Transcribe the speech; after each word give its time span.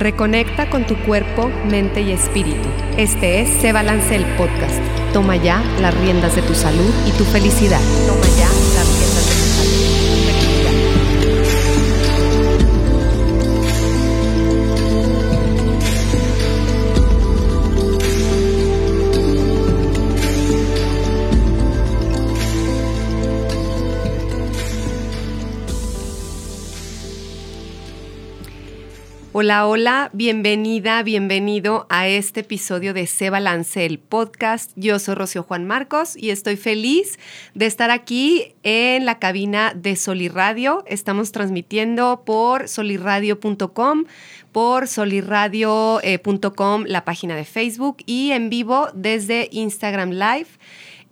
Reconecta 0.00 0.70
con 0.70 0.86
tu 0.86 0.96
cuerpo, 0.96 1.50
mente 1.68 2.00
y 2.00 2.12
espíritu. 2.12 2.70
Este 2.96 3.42
es 3.42 3.50
Se 3.60 3.70
Balance 3.70 4.16
el 4.16 4.24
Podcast. 4.38 4.80
Toma 5.12 5.36
ya 5.36 5.62
las 5.78 5.94
riendas 6.00 6.34
de 6.34 6.40
tu 6.40 6.54
salud 6.54 6.90
y 7.06 7.12
tu 7.18 7.24
felicidad. 7.24 7.82
Toma 8.06 8.26
ya 8.38 8.69
Hola, 29.42 29.66
hola, 29.66 30.10
bienvenida, 30.12 31.02
bienvenido 31.02 31.86
a 31.88 32.06
este 32.08 32.40
episodio 32.40 32.92
de 32.92 33.06
Se 33.06 33.30
Balance, 33.30 33.86
el 33.86 33.98
podcast. 33.98 34.70
Yo 34.76 34.98
soy 34.98 35.14
Rocío 35.14 35.44
Juan 35.44 35.64
Marcos 35.64 36.14
y 36.14 36.28
estoy 36.28 36.56
feliz 36.56 37.18
de 37.54 37.64
estar 37.64 37.90
aquí 37.90 38.52
en 38.64 39.06
la 39.06 39.18
cabina 39.18 39.72
de 39.74 39.96
Soliradio. 39.96 40.84
Estamos 40.86 41.32
transmitiendo 41.32 42.22
por 42.26 42.68
soliradio.com, 42.68 44.04
por 44.52 44.86
soliradio.com, 44.86 46.84
la 46.86 47.06
página 47.06 47.34
de 47.34 47.46
Facebook 47.46 47.96
y 48.04 48.32
en 48.32 48.50
vivo 48.50 48.88
desde 48.92 49.48
Instagram 49.52 50.10
Live 50.10 50.48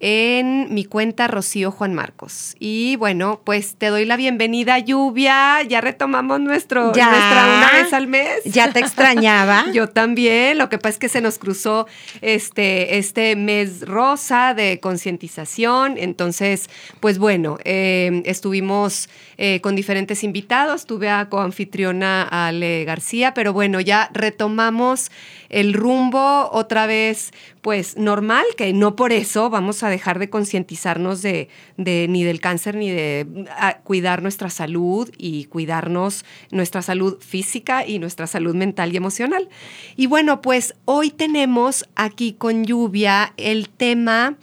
en 0.01 0.73
mi 0.73 0.85
cuenta 0.85 1.27
Rocío 1.27 1.71
Juan 1.73 1.93
Marcos. 1.93 2.55
Y 2.61 2.97
bueno, 2.97 3.41
pues 3.45 3.75
te 3.77 3.87
doy 3.87 4.05
la 4.05 4.17
bienvenida, 4.17 4.79
Lluvia. 4.79 5.63
Ya 5.63 5.81
retomamos 5.81 6.41
nuestro, 6.41 6.93
Ya. 6.95 7.11
nuestra 7.11 7.57
una 7.59 7.83
vez 7.83 7.93
al 7.93 8.07
mes. 8.07 8.45
Ya 8.45 8.73
te 8.73 8.79
extrañaba. 8.81 9.67
Yo 9.73 9.89
también. 9.89 10.57
Lo 10.59 10.69
que 10.69 10.79
pasa 10.79 10.91
es 10.91 10.99
que 10.99 11.09
se 11.09 11.21
nos 11.21 11.39
cruzó 11.39 11.87
este, 12.21 12.99
este 12.99 13.35
mes 13.35 13.87
rosa 13.87 14.55
de 14.55 14.79
concientización. 14.81 15.97
Entonces, 15.99 16.71
pues 17.01 17.19
bueno, 17.19 17.59
eh, 17.65 18.23
estuvimos 18.25 19.09
eh, 19.37 19.61
con 19.61 19.75
diferentes 19.75 20.23
invitados. 20.23 20.87
Tuve 20.87 21.11
a 21.11 21.29
coanfitriona 21.29 22.23
Ale 22.23 22.85
García, 22.85 23.35
pero 23.35 23.53
bueno, 23.53 23.81
ya 23.81 24.11
retomamos 24.13 25.11
el 25.49 25.73
rumbo 25.73 26.51
otra 26.53 26.87
vez, 26.87 27.33
pues 27.69 27.99
normal, 27.99 28.47
que 28.57 28.73
no 28.73 28.97
por 28.97 29.13
eso 29.13 29.51
vamos 29.51 29.83
a 29.83 29.91
dejar 29.91 30.19
de 30.19 30.31
concientizarnos 30.31 31.21
de, 31.21 31.51
de- 31.77 32.07
ni 32.09 32.25
del 32.25 32.41
cáncer 32.41 32.77
ni 32.77 32.89
de 32.91 33.27
a, 33.59 33.81
cuidar 33.81 34.23
nuestra 34.23 34.49
salud 34.49 35.11
y 35.19 35.45
cuidarnos 35.45 36.25
nuestra 36.51 36.81
salud 36.81 37.19
física 37.21 37.87
y 37.87 37.99
nuestra 37.99 38.27
salud 38.27 38.55
mental 38.55 38.95
y 38.95 38.97
emocional. 38.97 39.51
Y 39.97 40.07
bueno, 40.07 40.41
pues 40.41 40.77
hoy 40.87 41.11
tenemos 41.11 41.85
aquí 41.95 42.33
con 42.33 42.65
lluvia 42.65 43.35
el 43.37 43.69
tema 43.69 44.39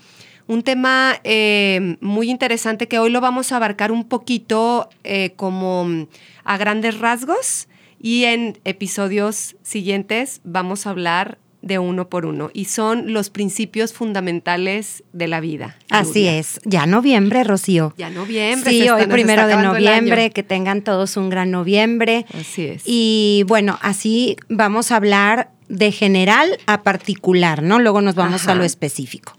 un 0.45 0.61
tema 0.61 1.15
eh, 1.23 1.97
muy 2.01 2.29
interesante 2.29 2.87
que 2.87 2.99
hoy 2.99 3.09
lo 3.09 3.21
vamos 3.21 3.51
a 3.51 3.55
abarcar 3.55 3.91
un 3.91 4.07
poquito 4.07 4.87
eh, 5.03 5.31
como 5.35 5.85
mm, 5.85 6.07
a 6.43 6.57
grandes 6.57 6.99
rasgos 6.99 7.67
y 7.99 8.25
en 8.25 8.59
episodios 8.65 9.55
siguientes 9.63 10.41
vamos 10.43 10.85
a 10.85 10.91
hablar 10.91 11.39
de 11.66 11.80
uno 11.80 12.09
por 12.09 12.27
uno 12.27 12.52
y 12.53 12.66
son 12.66 13.11
los 13.11 13.31
principios 13.31 13.91
fundamentales 13.91 15.03
de 15.13 15.27
la 15.27 15.39
vida. 15.41 15.75
Así 15.89 16.27
es. 16.27 16.61
Ya 16.63 16.85
noviembre, 16.85 17.44
Rocío. 17.44 17.94
Ya 17.97 18.11
noviembre. 18.11 18.71
Sí, 18.71 18.88
hoy 18.88 19.08
primero 19.08 19.47
de 19.47 19.58
noviembre, 19.58 20.30
que 20.30 20.43
tengan 20.43 20.83
todos 20.83 21.17
un 21.17 21.30
gran 21.30 21.49
noviembre. 21.49 22.27
Así 22.39 22.66
es. 22.66 22.83
Y 22.86 23.43
bueno, 23.47 23.80
así 23.81 24.38
vamos 24.47 24.91
a 24.91 24.97
hablar 24.97 25.49
de 25.67 25.91
general 25.91 26.59
a 26.67 26.83
particular, 26.83 27.63
¿no? 27.63 27.80
Luego 27.80 27.99
nos 28.02 28.13
vamos 28.13 28.43
Ajá. 28.43 28.52
a 28.52 28.55
lo 28.55 28.63
específico. 28.63 29.33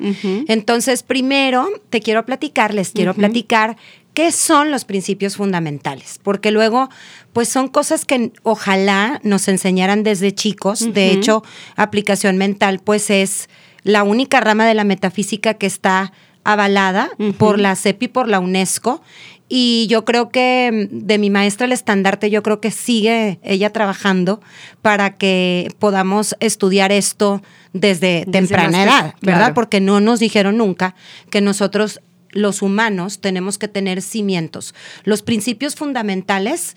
Entonces, 0.48 1.04
primero 1.04 1.68
te 1.90 2.00
quiero 2.00 2.26
platicar, 2.26 2.74
les 2.74 2.90
quiero 2.90 3.14
platicar 3.14 3.76
qué 4.16 4.32
son 4.32 4.70
los 4.70 4.86
principios 4.86 5.36
fundamentales, 5.36 6.18
porque 6.22 6.50
luego, 6.50 6.88
pues 7.34 7.50
son 7.50 7.68
cosas 7.68 8.06
que 8.06 8.32
ojalá 8.44 9.20
nos 9.22 9.46
enseñaran 9.46 10.04
desde 10.04 10.34
chicos. 10.34 10.94
De 10.94 11.10
hecho, 11.10 11.44
aplicación 11.76 12.38
mental, 12.38 12.80
pues 12.82 13.10
es 13.10 13.50
la 13.82 14.04
única 14.04 14.40
rama 14.40 14.64
de 14.64 14.72
la 14.72 14.84
metafísica 14.84 15.52
que 15.52 15.66
está 15.66 16.14
avalada 16.44 17.10
por 17.36 17.58
la 17.58 17.76
CEPI, 17.76 18.08
por 18.08 18.26
la 18.26 18.40
UNESCO. 18.40 19.02
Y 19.50 19.86
yo 19.90 20.06
creo 20.06 20.30
que 20.30 20.88
de 20.90 21.18
mi 21.18 21.28
maestra 21.28 21.66
el 21.66 21.72
estandarte, 21.72 22.30
yo 22.30 22.42
creo 22.42 22.58
que 22.58 22.70
sigue 22.70 23.38
ella 23.42 23.70
trabajando 23.70 24.40
para 24.80 25.18
que 25.18 25.68
podamos 25.78 26.34
estudiar 26.40 26.90
esto 26.90 27.42
desde, 27.74 28.20
Desde 28.20 28.32
temprana 28.32 28.82
edad, 28.82 29.14
¿verdad? 29.20 29.38
claro. 29.40 29.54
Porque 29.54 29.82
no 29.82 30.00
nos 30.00 30.20
dijeron 30.20 30.56
nunca 30.56 30.94
que 31.28 31.42
nosotros 31.42 32.00
los 32.36 32.62
humanos 32.62 33.20
tenemos 33.20 33.58
que 33.58 33.68
tener 33.68 34.02
cimientos. 34.02 34.74
Los 35.04 35.22
principios 35.22 35.74
fundamentales, 35.74 36.76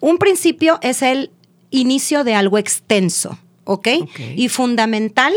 un 0.00 0.18
principio 0.18 0.78
es 0.82 1.02
el 1.02 1.30
inicio 1.70 2.24
de 2.24 2.34
algo 2.34 2.58
extenso, 2.58 3.38
¿ok? 3.64 3.88
Y 4.36 4.48
fundamental 4.48 5.32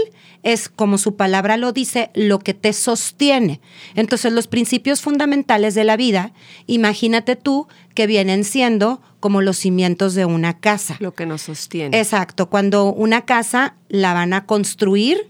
es, 0.45 0.69
como 0.69 0.97
su 0.97 1.15
palabra 1.15 1.57
lo 1.57 1.73
dice, 1.73 2.11
lo 2.13 2.39
que 2.39 2.53
te 2.53 2.71
sostiene. 2.71 3.59
Entonces, 3.95 4.31
los 4.31 4.47
principios 4.47 5.01
fundamentales 5.01 5.75
de 5.75 5.83
la 5.83 5.97
vida, 5.97 6.31
imagínate 6.67 7.35
tú 7.35 7.67
que 7.95 8.07
vienen 8.07 8.43
siendo 8.43 9.01
como 9.19 9.41
los 9.41 9.57
cimientos 9.57 10.13
de 10.13 10.25
una 10.25 10.59
casa. 10.59 10.97
Lo 10.99 11.15
que 11.15 11.25
nos 11.25 11.41
sostiene. 11.41 11.97
Exacto, 11.97 12.47
cuando 12.47 12.93
una 12.93 13.21
casa 13.21 13.73
la 13.89 14.13
van 14.13 14.33
a 14.33 14.45
construir, 14.45 15.25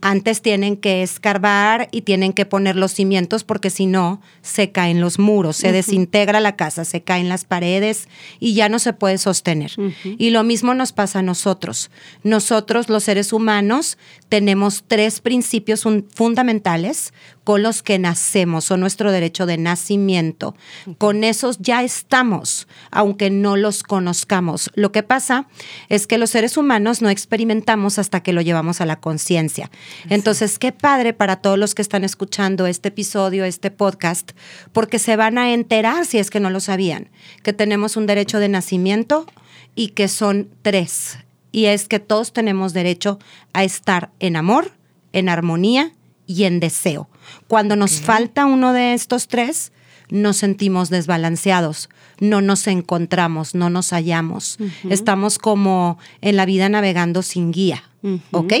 antes 0.00 0.40
tienen 0.40 0.78
que 0.78 1.02
escarbar 1.02 1.88
y 1.90 2.02
tienen 2.02 2.32
que 2.32 2.46
poner 2.46 2.76
los 2.76 2.92
cimientos 2.92 3.44
porque 3.44 3.68
si 3.68 3.84
no, 3.84 4.22
se 4.40 4.70
caen 4.70 5.00
los 5.00 5.18
muros, 5.18 5.56
se 5.56 5.72
desintegra 5.72 6.40
la 6.40 6.56
casa, 6.56 6.86
se 6.86 7.02
caen 7.02 7.28
las 7.28 7.44
paredes 7.44 8.08
y 8.40 8.54
ya 8.54 8.70
no 8.70 8.78
se 8.78 8.94
puede 8.94 9.18
sostener. 9.18 9.72
Y 10.04 10.30
lo 10.30 10.42
mismo 10.42 10.72
nos 10.72 10.92
pasa 10.92 11.18
a 11.18 11.22
nosotros. 11.22 11.90
Nosotros, 12.22 12.88
los 12.88 13.04
seres 13.04 13.32
humanos, 13.32 13.98
tenemos 14.30 14.53
tres 14.86 15.20
principios 15.20 15.82
fun- 15.82 16.06
fundamentales 16.14 17.12
con 17.44 17.62
los 17.62 17.82
que 17.82 17.98
nacemos, 17.98 18.64
son 18.64 18.80
nuestro 18.80 19.12
derecho 19.12 19.44
de 19.44 19.58
nacimiento. 19.58 20.56
Con 20.96 21.24
esos 21.24 21.58
ya 21.58 21.82
estamos, 21.82 22.66
aunque 22.90 23.28
no 23.28 23.56
los 23.56 23.82
conozcamos. 23.82 24.70
Lo 24.74 24.92
que 24.92 25.02
pasa 25.02 25.46
es 25.90 26.06
que 26.06 26.16
los 26.16 26.30
seres 26.30 26.56
humanos 26.56 27.02
no 27.02 27.10
experimentamos 27.10 27.98
hasta 27.98 28.22
que 28.22 28.32
lo 28.32 28.40
llevamos 28.40 28.80
a 28.80 28.86
la 28.86 29.00
conciencia. 29.00 29.70
Entonces, 30.08 30.58
qué 30.58 30.72
padre 30.72 31.12
para 31.12 31.36
todos 31.36 31.58
los 31.58 31.74
que 31.74 31.82
están 31.82 32.02
escuchando 32.02 32.66
este 32.66 32.88
episodio, 32.88 33.44
este 33.44 33.70
podcast, 33.70 34.32
porque 34.72 34.98
se 34.98 35.16
van 35.16 35.36
a 35.36 35.52
enterar, 35.52 36.06
si 36.06 36.18
es 36.18 36.30
que 36.30 36.40
no 36.40 36.48
lo 36.48 36.60
sabían, 36.60 37.10
que 37.42 37.52
tenemos 37.52 37.96
un 37.98 38.06
derecho 38.06 38.38
de 38.38 38.48
nacimiento 38.48 39.26
y 39.74 39.88
que 39.88 40.08
son 40.08 40.48
tres. 40.62 41.18
Y 41.54 41.66
es 41.66 41.86
que 41.86 42.00
todos 42.00 42.32
tenemos 42.32 42.72
derecho 42.72 43.20
a 43.52 43.62
estar 43.62 44.10
en 44.18 44.34
amor, 44.34 44.72
en 45.12 45.28
armonía 45.28 45.92
y 46.26 46.44
en 46.44 46.58
deseo. 46.58 47.08
Cuando 47.46 47.76
nos 47.76 48.00
falta 48.00 48.44
uno 48.44 48.72
de 48.72 48.92
estos 48.92 49.28
tres, 49.28 49.70
nos 50.10 50.38
sentimos 50.38 50.90
desbalanceados, 50.90 51.90
no 52.18 52.40
nos 52.40 52.66
encontramos, 52.66 53.54
no 53.54 53.70
nos 53.70 53.90
hallamos. 53.90 54.58
Estamos 54.90 55.38
como 55.38 55.96
en 56.22 56.34
la 56.34 56.44
vida 56.44 56.68
navegando 56.68 57.22
sin 57.22 57.52
guía. 57.52 57.84
¿ok? 58.32 58.52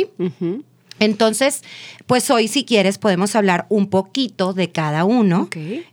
Entonces, 1.00 1.62
pues 2.06 2.30
hoy 2.30 2.46
si 2.48 2.64
quieres 2.64 2.98
podemos 2.98 3.34
hablar 3.34 3.66
un 3.68 3.88
poquito 3.88 4.52
de 4.52 4.70
cada 4.70 5.04
uno 5.04 5.48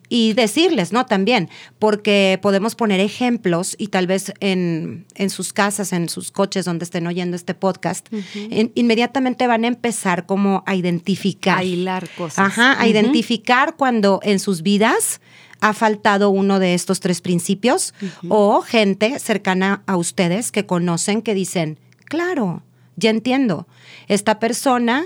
y 0.09 0.33
decirles, 0.33 0.91
¿no? 0.93 1.05
También, 1.05 1.49
porque 1.79 2.37
podemos 2.41 2.75
poner 2.75 2.99
ejemplos 2.99 3.75
y 3.79 3.87
tal 3.87 4.05
vez 4.07 4.31
en, 4.41 5.05
en 5.15 5.29
sus 5.29 5.53
casas, 5.53 5.91
en 5.91 6.07
sus 6.07 6.31
coches 6.31 6.65
donde 6.65 6.83
estén 6.85 7.07
oyendo 7.07 7.35
este 7.35 7.53
podcast, 7.55 8.07
en- 8.33 8.71
inmediatamente 8.75 9.47
van 9.47 9.63
a 9.65 9.67
empezar 9.69 10.25
como 10.25 10.63
a 10.67 10.75
identificar. 10.75 11.57
A 11.57 11.63
hilar 11.63 12.07
cosas. 12.17 12.39
Ajá, 12.39 12.79
a 12.79 12.87
identificar 12.87 13.75
cuando 13.75 14.19
en 14.23 14.39
sus 14.39 14.61
vidas 14.61 15.19
ha 15.61 15.73
faltado 15.73 16.29
uno 16.29 16.59
de 16.59 16.73
estos 16.73 16.99
tres 16.99 17.21
principios 17.21 17.93
o 18.29 18.61
gente 18.61 19.17
cercana 19.19 19.83
a 19.87 19.95
ustedes 19.97 20.51
que 20.51 20.65
conocen 20.65 21.21
que 21.21 21.33
dicen, 21.35 21.79
claro, 22.05 22.63
ya 22.95 23.09
entiendo, 23.09 23.67
esta 24.07 24.39
persona 24.39 25.05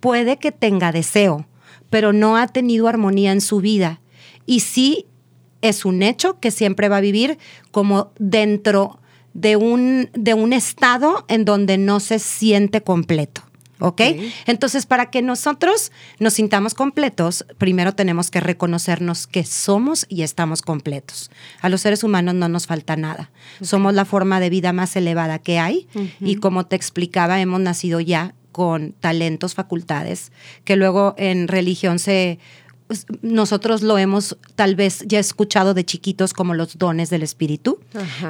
puede 0.00 0.38
que 0.38 0.52
tenga 0.52 0.92
deseo, 0.92 1.46
pero 1.90 2.12
no 2.12 2.36
ha 2.36 2.46
tenido 2.48 2.88
armonía 2.88 3.32
en 3.32 3.40
su 3.40 3.60
vida. 3.60 4.00
Y 4.46 4.60
sí 4.60 5.06
es 5.62 5.84
un 5.84 6.02
hecho 6.02 6.38
que 6.40 6.50
siempre 6.50 6.88
va 6.88 6.98
a 6.98 7.00
vivir 7.00 7.38
como 7.70 8.12
dentro 8.18 8.98
de 9.32 9.56
un, 9.56 10.10
de 10.12 10.34
un 10.34 10.52
estado 10.52 11.24
en 11.28 11.44
donde 11.44 11.78
no 11.78 12.00
se 12.00 12.18
siente 12.18 12.82
completo. 12.82 13.42
¿Ok? 13.80 14.00
Entonces, 14.46 14.86
para 14.86 15.10
que 15.10 15.20
nosotros 15.20 15.90
nos 16.20 16.34
sintamos 16.34 16.74
completos, 16.74 17.44
primero 17.58 17.94
tenemos 17.94 18.30
que 18.30 18.40
reconocernos 18.40 19.26
que 19.26 19.44
somos 19.44 20.06
y 20.08 20.22
estamos 20.22 20.62
completos. 20.62 21.30
A 21.60 21.68
los 21.68 21.80
seres 21.80 22.04
humanos 22.04 22.34
no 22.34 22.48
nos 22.48 22.66
falta 22.66 22.96
nada. 22.96 23.30
Somos 23.62 23.94
la 23.94 24.04
forma 24.04 24.40
de 24.40 24.50
vida 24.50 24.72
más 24.72 24.94
elevada 24.96 25.38
que 25.38 25.58
hay 25.58 25.88
y 26.20 26.36
como 26.36 26.66
te 26.66 26.76
explicaba, 26.76 27.40
hemos 27.40 27.60
nacido 27.60 28.00
ya 28.00 28.34
con 28.52 28.92
talentos, 28.92 29.54
facultades, 29.54 30.30
que 30.64 30.76
luego 30.76 31.16
en 31.18 31.48
religión 31.48 31.98
se 31.98 32.38
pues, 32.86 33.06
nosotros 33.22 33.82
lo 33.82 33.96
hemos 33.96 34.36
tal 34.54 34.76
vez 34.76 35.04
ya 35.06 35.18
escuchado 35.18 35.72
de 35.72 35.84
chiquitos 35.84 36.34
como 36.34 36.54
los 36.54 36.76
dones 36.78 37.08
del 37.08 37.22
espíritu, 37.22 37.80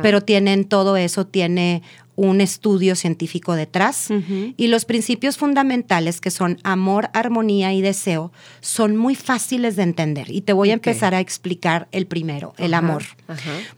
pero 0.00 0.20
tienen 0.20 0.64
todo 0.64 0.96
eso, 0.96 1.26
tiene 1.26 1.82
un 2.16 2.40
estudio 2.40 2.94
científico 2.94 3.54
detrás 3.54 4.08
y 4.56 4.68
los 4.68 4.84
principios 4.84 5.36
fundamentales 5.36 6.20
que 6.20 6.30
son 6.30 6.58
amor, 6.62 7.10
armonía 7.12 7.72
y 7.72 7.82
deseo 7.82 8.32
son 8.60 8.96
muy 8.96 9.14
fáciles 9.14 9.76
de 9.76 9.82
entender 9.82 10.30
y 10.30 10.42
te 10.42 10.52
voy 10.52 10.70
a 10.70 10.74
empezar 10.74 11.14
a 11.14 11.20
explicar 11.20 11.88
el 11.92 12.06
primero, 12.06 12.54
el 12.58 12.74
amor. 12.74 13.04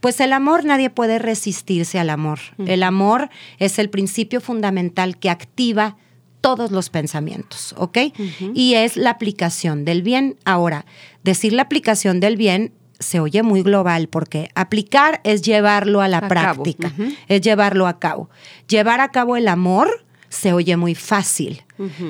Pues 0.00 0.20
el 0.20 0.32
amor 0.32 0.64
nadie 0.64 0.90
puede 0.90 1.18
resistirse 1.18 1.98
al 1.98 2.10
amor. 2.10 2.38
El 2.58 2.82
amor 2.82 3.30
es 3.58 3.78
el 3.78 3.90
principio 3.90 4.40
fundamental 4.40 5.18
que 5.18 5.30
activa 5.30 5.96
todos 6.40 6.70
los 6.70 6.90
pensamientos, 6.90 7.74
¿ok? 7.76 7.98
Y 8.54 8.74
es 8.74 8.96
la 8.96 9.10
aplicación 9.10 9.84
del 9.84 10.02
bien. 10.02 10.36
Ahora, 10.44 10.86
decir 11.24 11.52
la 11.52 11.62
aplicación 11.62 12.20
del 12.20 12.36
bien 12.36 12.72
se 12.98 13.20
oye 13.20 13.42
muy 13.42 13.62
global 13.62 14.08
porque 14.08 14.50
aplicar 14.54 15.20
es 15.24 15.42
llevarlo 15.42 16.00
a 16.00 16.08
la 16.08 16.28
práctica, 16.28 16.92
es 17.28 17.40
llevarlo 17.40 17.86
a 17.86 17.98
cabo. 17.98 18.30
Llevar 18.68 19.00
a 19.00 19.10
cabo 19.10 19.36
el 19.36 19.48
amor 19.48 20.04
se 20.28 20.52
oye 20.52 20.76
muy 20.76 20.94
fácil, 20.94 21.64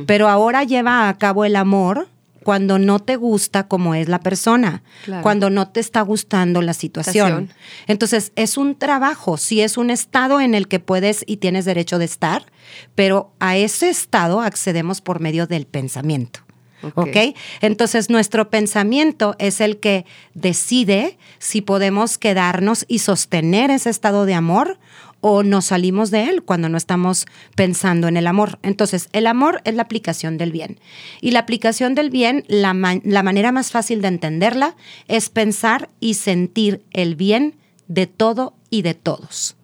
pero 0.06 0.28
ahora 0.28 0.64
lleva 0.64 1.08
a 1.08 1.18
cabo 1.18 1.44
el 1.44 1.56
amor 1.56 2.08
cuando 2.46 2.78
no 2.78 3.00
te 3.00 3.16
gusta 3.16 3.66
como 3.66 3.96
es 3.96 4.08
la 4.08 4.20
persona, 4.20 4.84
cuando 5.20 5.50
no 5.50 5.66
te 5.66 5.80
está 5.80 6.02
gustando 6.02 6.62
la 6.62 6.74
situación. 6.74 7.50
Entonces, 7.88 8.30
es 8.36 8.56
un 8.56 8.76
trabajo, 8.76 9.36
sí 9.36 9.62
es 9.62 9.76
un 9.76 9.90
estado 9.90 10.40
en 10.40 10.54
el 10.54 10.68
que 10.68 10.78
puedes 10.78 11.24
y 11.26 11.38
tienes 11.38 11.64
derecho 11.64 11.98
de 11.98 12.04
estar, 12.04 12.46
pero 12.94 13.32
a 13.40 13.56
ese 13.56 13.90
estado 13.90 14.40
accedemos 14.40 15.00
por 15.00 15.18
medio 15.18 15.48
del 15.48 15.66
pensamiento. 15.66 16.45
¿Ok? 16.94 17.16
Entonces, 17.60 18.10
nuestro 18.10 18.50
pensamiento 18.50 19.34
es 19.38 19.60
el 19.60 19.78
que 19.78 20.04
decide 20.34 21.18
si 21.38 21.60
podemos 21.60 22.18
quedarnos 22.18 22.84
y 22.88 22.98
sostener 23.00 23.70
ese 23.70 23.90
estado 23.90 24.26
de 24.26 24.34
amor 24.34 24.78
o 25.20 25.42
nos 25.42 25.66
salimos 25.66 26.10
de 26.10 26.24
él 26.24 26.42
cuando 26.42 26.68
no 26.68 26.76
estamos 26.76 27.26
pensando 27.54 28.08
en 28.08 28.16
el 28.16 28.26
amor. 28.26 28.58
Entonces, 28.62 29.08
el 29.12 29.26
amor 29.26 29.60
es 29.64 29.74
la 29.74 29.82
aplicación 29.82 30.38
del 30.38 30.52
bien. 30.52 30.78
Y 31.20 31.32
la 31.32 31.40
aplicación 31.40 31.94
del 31.94 32.10
bien, 32.10 32.44
la, 32.48 32.74
manera 32.74 33.52
más 33.52 33.70
fácil 33.70 34.02
de 34.02 34.08
entenderla 34.08 34.76
es 35.08 35.28
pensar 35.28 35.88
y 36.00 36.14
sentir 36.14 36.82
el 36.92 37.16
bien 37.16 37.56
de 37.88 38.06
todo 38.06 38.54
y 38.70 38.82
de 38.82 38.94
todos. 38.94 39.56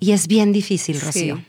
Y 0.00 0.12
es 0.12 0.28
bien 0.28 0.52
difícil, 0.52 1.00
Rocío. 1.00 1.42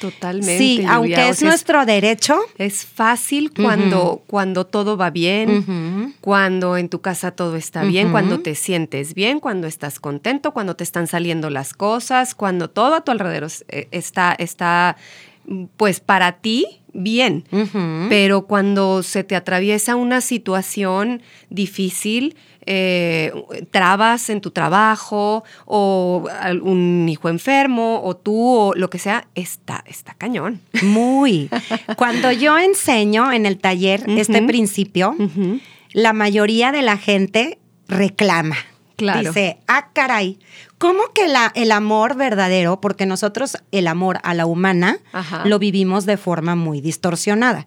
Totalmente. 0.00 0.58
Sí, 0.58 0.84
aunque 0.88 1.28
es 1.28 1.42
nuestro 1.42 1.84
derecho. 1.86 2.38
Es 2.58 2.84
fácil 2.84 3.52
cuando, 3.52 4.22
cuando 4.26 4.66
todo 4.66 4.96
va 4.96 5.10
bien, 5.10 6.14
cuando 6.20 6.76
en 6.76 6.88
tu 6.88 7.00
casa 7.00 7.30
todo 7.32 7.56
está 7.56 7.82
bien, 7.82 8.10
cuando 8.10 8.40
te 8.40 8.54
sientes 8.54 9.14
bien, 9.14 9.40
cuando 9.40 9.66
estás 9.66 10.00
contento, 10.00 10.52
cuando 10.52 10.76
te 10.76 10.84
están 10.84 11.06
saliendo 11.06 11.50
las 11.50 11.72
cosas, 11.72 12.34
cuando 12.34 12.70
todo 12.70 12.94
a 12.94 13.00
tu 13.02 13.12
alrededor 13.12 13.50
eh, 13.68 13.88
está, 13.90 14.34
está 14.38 14.96
pues 15.76 16.00
para 16.00 16.32
ti 16.32 16.80
bien. 16.98 17.44
Pero 18.08 18.46
cuando 18.46 19.02
se 19.02 19.24
te 19.24 19.36
atraviesa 19.36 19.96
una 19.96 20.20
situación 20.20 21.22
difícil, 21.50 22.36
eh, 22.70 23.32
trabas 23.70 24.28
en 24.28 24.42
tu 24.42 24.50
trabajo 24.50 25.42
o 25.64 26.28
un 26.62 27.08
hijo 27.08 27.30
enfermo 27.30 28.02
o 28.04 28.14
tú 28.14 28.36
o 28.36 28.74
lo 28.74 28.90
que 28.90 28.98
sea, 28.98 29.26
está, 29.34 29.82
está 29.86 30.12
cañón. 30.12 30.60
Muy. 30.82 31.48
Cuando 31.96 32.30
yo 32.30 32.58
enseño 32.58 33.32
en 33.32 33.46
el 33.46 33.56
taller 33.56 34.04
este 34.06 34.42
principio, 34.42 35.16
la 35.92 36.12
mayoría 36.12 36.70
de 36.70 36.82
la 36.82 36.98
gente 36.98 37.58
reclama. 37.88 38.56
Claro. 38.96 39.28
Dice, 39.28 39.58
ah, 39.66 39.90
caray, 39.94 40.38
¿cómo 40.78 41.00
que 41.14 41.28
la, 41.28 41.52
el 41.54 41.72
amor 41.72 42.16
verdadero, 42.16 42.80
porque 42.80 43.06
nosotros 43.06 43.58
el 43.72 43.86
amor 43.86 44.20
a 44.22 44.34
la 44.34 44.46
humana 44.46 44.98
lo 45.44 45.58
vivimos 45.58 46.06
de 46.06 46.16
forma 46.16 46.54
muy 46.54 46.80
distorsionada. 46.80 47.66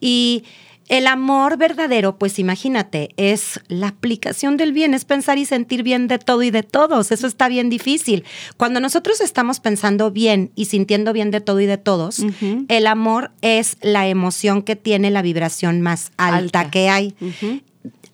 Y 0.00 0.44
el 0.88 1.06
amor 1.06 1.58
verdadero, 1.58 2.16
pues 2.18 2.38
imagínate, 2.38 3.10
es 3.18 3.60
la 3.68 3.88
aplicación 3.88 4.56
del 4.56 4.72
bien, 4.72 4.94
es 4.94 5.04
pensar 5.04 5.36
y 5.36 5.44
sentir 5.44 5.82
bien 5.82 6.08
de 6.08 6.18
todo 6.18 6.42
y 6.42 6.50
de 6.50 6.62
todos. 6.62 7.12
Eso 7.12 7.26
está 7.26 7.48
bien 7.48 7.68
difícil. 7.68 8.24
Cuando 8.56 8.80
nosotros 8.80 9.20
estamos 9.20 9.60
pensando 9.60 10.10
bien 10.10 10.50
y 10.54 10.64
sintiendo 10.64 11.12
bien 11.12 11.30
de 11.30 11.42
todo 11.42 11.60
y 11.60 11.66
de 11.66 11.76
todos, 11.76 12.24
el 12.68 12.86
amor 12.86 13.32
es 13.42 13.76
la 13.82 14.08
emoción 14.08 14.62
que 14.62 14.76
tiene 14.76 15.10
la 15.10 15.20
vibración 15.20 15.82
más 15.82 16.10
alta, 16.16 16.70
que 16.70 16.88
hay 16.88 17.14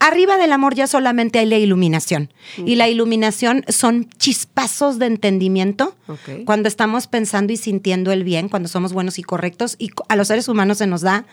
arriba 0.06 0.36
del 0.36 0.52
amor 0.52 0.74
ya 0.74 0.86
solamente 0.86 1.38
hay 1.38 1.46
la 1.46 1.56
iluminación. 1.56 2.32
Y 2.64 2.76
la 2.76 2.88
iluminación 2.88 3.64
son 3.68 4.08
chispazos 4.18 4.98
de 4.98 5.06
entendimiento 5.06 5.96
cuando 6.44 6.68
estamos 6.68 7.06
pensando 7.06 7.52
y 7.52 7.56
sintiendo 7.56 8.12
el 8.12 8.24
bien, 8.24 8.48
cuando 8.48 8.68
somos 8.68 8.92
buenos 8.92 9.18
y 9.18 9.22
correctos. 9.22 9.76
Y 9.78 9.90
a 10.08 10.16
los 10.16 10.28
seres 10.28 10.48
humanos 10.48 10.78
se 10.78 10.86
nos 10.86 11.00
da 11.00 11.24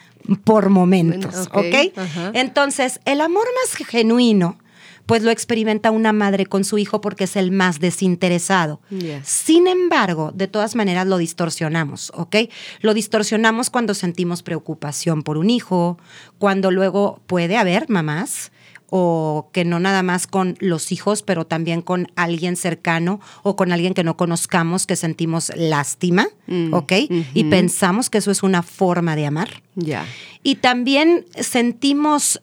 por 0.44 0.70
momentos, 0.70 1.50
¿ok? 1.54 1.94
Entonces, 2.34 3.00
el 3.06 3.22
amor 3.22 3.46
más 3.62 3.88
genuino 3.88 4.58
pues 5.06 5.24
lo 5.24 5.32
experimenta 5.32 5.92
una 5.92 6.14
madre 6.14 6.46
con 6.46 6.64
su 6.64 6.78
hijo 6.78 7.02
porque 7.02 7.26
es 7.26 7.36
el 7.36 7.52
más 7.52 7.80
desinteresado. 7.80 8.80
Sin 9.24 9.68
embargo, 9.68 10.32
de 10.34 10.48
todas 10.48 10.76
maneras 10.76 11.06
lo 11.06 11.18
distorsionamos, 11.18 12.14
¿ok? 12.16 12.36
Lo 12.80 12.94
distorsionamos 12.94 13.70
cuando 13.70 13.94
sentimos 13.94 14.42
preocupación 14.42 15.24
por 15.24 15.38
un 15.38 15.50
hijo, 15.50 15.98
cuando 16.38 16.72
luego 16.72 17.20
puede 17.28 17.58
haber 17.58 17.90
mamás 17.90 18.54
o 18.94 19.50
que 19.54 19.64
no 19.64 19.80
nada 19.80 20.04
más 20.04 20.28
con 20.28 20.58
los 20.60 20.92
hijos, 20.92 21.24
pero 21.24 21.48
también 21.48 21.82
con 21.82 22.12
alguien 22.18 22.58
cercano 22.58 23.22
o 23.42 23.56
con 23.56 23.72
alguien 23.72 23.94
que 23.94 24.04
no 24.04 24.18
conozcamos, 24.18 24.86
que 24.86 24.98
sentimos 24.98 25.50
lástima, 25.56 26.28
mm, 26.48 26.74
¿ok? 26.74 26.92
Y 27.34 27.46
pensamos 27.46 28.10
que 28.10 28.18
eso 28.18 28.32
es 28.32 28.44
una 28.44 28.62
forma 28.64 29.16
de 29.16 29.26
amar. 29.26 29.64
Ya. 29.76 30.06
Y 30.44 30.56
también 30.56 31.26
sentimos 31.40 32.42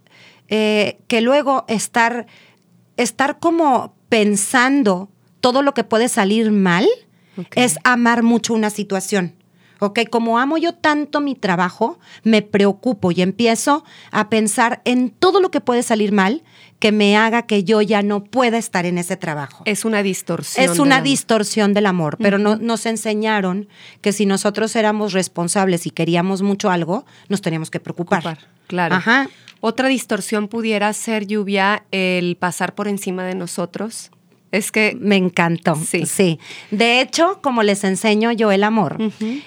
eh, 0.49 0.99
que 1.07 1.21
luego 1.21 1.67
estar, 1.69 2.27
estar 2.97 3.39
como 3.39 3.95
pensando 4.09 5.11
todo 5.41 5.61
lo 5.61 5.75
que 5.75 5.85
puede 5.85 6.09
salir 6.09 6.51
mal 6.51 6.87
es 7.55 7.79
amar 7.85 8.23
mucho 8.23 8.55
una 8.55 8.71
situación. 8.71 9.35
¿Ok? 9.81 10.01
Como 10.11 10.39
amo 10.39 10.59
yo 10.59 10.75
tanto 10.75 11.21
mi 11.21 11.35
trabajo, 11.35 11.99
me 12.25 12.43
preocupo 12.43 13.11
y 13.13 13.23
empiezo 13.23 13.85
a 14.11 14.29
pensar 14.29 14.83
en 14.85 15.11
todo 15.11 15.41
lo 15.41 15.51
que 15.51 15.61
puede 15.61 15.83
salir 15.83 16.13
mal 16.13 16.43
que 16.79 16.93
me 16.93 17.17
haga 17.17 17.43
que 17.43 17.65
yo 17.65 17.83
ya 17.83 18.03
no 18.03 18.25
pueda 18.25 18.57
estar 18.59 18.87
en 18.87 18.99
ese 18.99 19.17
trabajo. 19.17 19.63
Es 19.67 19.85
una 19.85 20.03
distorsión. 20.03 20.65
Es 20.65 20.79
una 20.79 21.01
distorsión 21.01 21.75
del 21.75 21.87
amor, 21.87 22.17
pero 22.19 22.39
no, 22.39 22.57
nos 22.57 22.87
enseñaron 22.87 23.69
que 24.01 24.13
si 24.13 24.27
nosotros 24.27 24.77
éramos 24.77 25.13
responsables 25.13 25.87
y 25.87 25.91
queríamos 25.91 26.43
mucho 26.43 26.71
algo, 26.71 27.05
nos 27.29 27.43
teníamos 27.43 27.71
que 27.71 27.81
preocupar. 27.81 28.39
claro. 28.67 28.95
Ajá. 28.95 29.29
Otra 29.61 29.89
distorsión 29.89 30.47
pudiera 30.47 30.93
ser, 30.93 31.27
lluvia, 31.27 31.85
el 31.91 32.37
pasar 32.37 32.77
por 32.77 32.87
encima 32.87 33.25
de 33.25 33.35
nosotros 33.35 34.13
es 34.53 34.73
que 34.73 34.97
me 35.01 35.17
encantó. 35.17 35.77
Sí. 35.77 36.07
sí. 36.07 36.39
De 36.71 37.01
hecho, 37.01 37.41
como 37.43 37.63
les 37.63 37.85
enseño 37.85 38.33
yo 38.33 38.51
el 38.51 38.65
amor, 38.65 38.99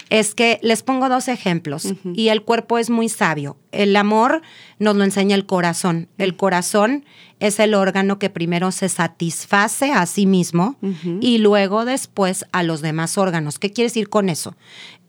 es 0.10 0.36
que 0.36 0.60
les 0.62 0.84
pongo 0.84 1.10
dos 1.10 1.28
ejemplos 1.28 1.94
y 2.14 2.30
el 2.30 2.44
cuerpo 2.44 2.78
es 2.78 2.90
muy 2.90 3.10
sabio. 3.10 3.58
El 3.72 3.96
amor 3.96 4.42
nos 4.80 4.96
lo 4.96 5.04
enseña 5.04 5.36
el 5.36 5.46
corazón. 5.46 6.10
El 6.18 6.36
corazón 6.36 7.06
es 7.42 7.60
el 7.60 7.74
órgano 7.74 8.20
que 8.20 8.30
primero 8.30 8.72
se 8.72 8.88
satisface 8.88 9.92
a 9.92 10.06
sí 10.06 10.28
mismo 10.28 10.76
y 11.20 11.40
luego 11.40 11.86
después 11.86 12.46
a 12.52 12.62
los 12.62 12.82
demás 12.82 13.18
órganos. 13.18 13.58
¿Qué 13.58 13.72
quiere 13.72 13.88
decir 13.88 14.10
con 14.10 14.30
eso? 14.30 14.56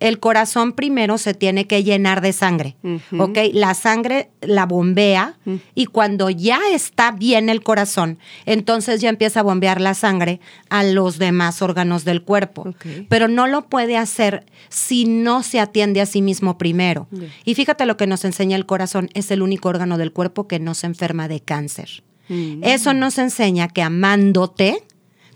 El 0.01 0.19
corazón 0.19 0.73
primero 0.73 1.19
se 1.19 1.35
tiene 1.35 1.67
que 1.67 1.85
llenar 1.85 2.23
de 2.23 2.33
sangre, 2.33 2.77
¿ok? 3.17 3.39
La 3.53 3.75
sangre 3.75 4.31
la 4.41 4.65
bombea 4.65 5.39
y 5.75 5.87
cuando 5.87 6.31
ya 6.31 6.59
está 6.73 7.13
bien 7.13 7.51
el 7.51 7.63
corazón, 7.63 8.19
entonces 8.47 9.03
ya 9.03 9.11
empieza 9.11 9.41
a 9.41 9.45
bombear 9.45 9.81
la 9.81 9.93
sangre 9.93 10.41
a 10.71 10.85
los 10.85 11.19
demás 11.19 11.61
órganos 11.61 12.07
del 12.07 12.23
cuerpo. 12.23 12.75
Pero 13.11 13.29
no 13.29 13.47
lo 13.47 13.69
puede 13.69 13.99
hacer 13.99 14.47
si 14.71 15.05
no 15.05 15.43
se 15.43 15.61
atiende 15.61 16.01
a 16.01 16.07
sí 16.07 16.23
mismo 16.23 16.57
primero. 16.57 17.09
Y 17.45 17.55
fíjate 17.55 17.85
lo 17.85 17.99
que 17.99 18.07
nos 18.07 18.25
enseña 18.25 18.57
el 18.57 18.65
corazón, 18.65 19.11
es 19.13 19.31
el 19.31 19.43
único 19.43 19.69
órgano 19.69 19.99
del 19.99 20.13
cuerpo 20.13 20.49
que 20.49 20.59
no 20.59 20.73
se 20.73 20.87
enferma 20.87 21.29
de 21.29 21.41
cáncer. 21.41 22.03
Mm. 22.33 22.65
Eso 22.65 22.95
nos 22.95 23.19
enseña 23.19 23.69
que 23.69 23.83
amándote, 23.83 24.83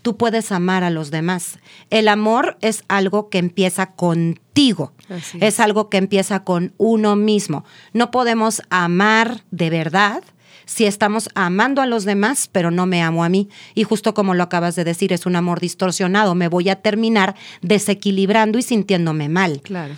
tú 0.00 0.16
puedes 0.16 0.50
amar 0.50 0.82
a 0.82 0.90
los 0.90 1.10
demás. 1.10 1.58
El 1.90 2.08
amor 2.08 2.56
es 2.62 2.84
algo 2.88 3.28
que 3.28 3.38
empieza 3.38 3.92
contigo, 3.92 4.92
es 5.40 5.60
algo 5.60 5.90
que 5.90 5.98
empieza 5.98 6.42
con 6.44 6.72
uno 6.78 7.16
mismo. 7.16 7.64
No 7.92 8.10
podemos 8.10 8.62
amar 8.70 9.44
de 9.50 9.68
verdad 9.68 10.24
si 10.66 10.85
estamos 10.85 11.30
amando 11.35 11.80
a 11.80 11.87
los 11.87 12.04
demás, 12.04 12.49
pero 12.52 12.70
no 12.70 12.85
me 12.87 13.00
amo 13.00 13.25
a 13.25 13.28
mí. 13.28 13.49
Y 13.75 13.85
justo 13.85 14.12
como 14.14 14.35
lo 14.35 14.42
acabas 14.42 14.75
de 14.76 14.85
decir, 14.85 15.12
es 15.12 15.25
un 15.25 15.37
amor 15.37 15.61
distorsionado. 15.61 16.35
Me 16.35 16.49
voy 16.49 16.68
a 16.68 16.76
terminar 16.76 17.35
desequilibrando 17.62 18.58
y 18.58 18.62
sintiéndome 18.62 19.28
mal. 19.28 19.61
Claro. 19.62 19.94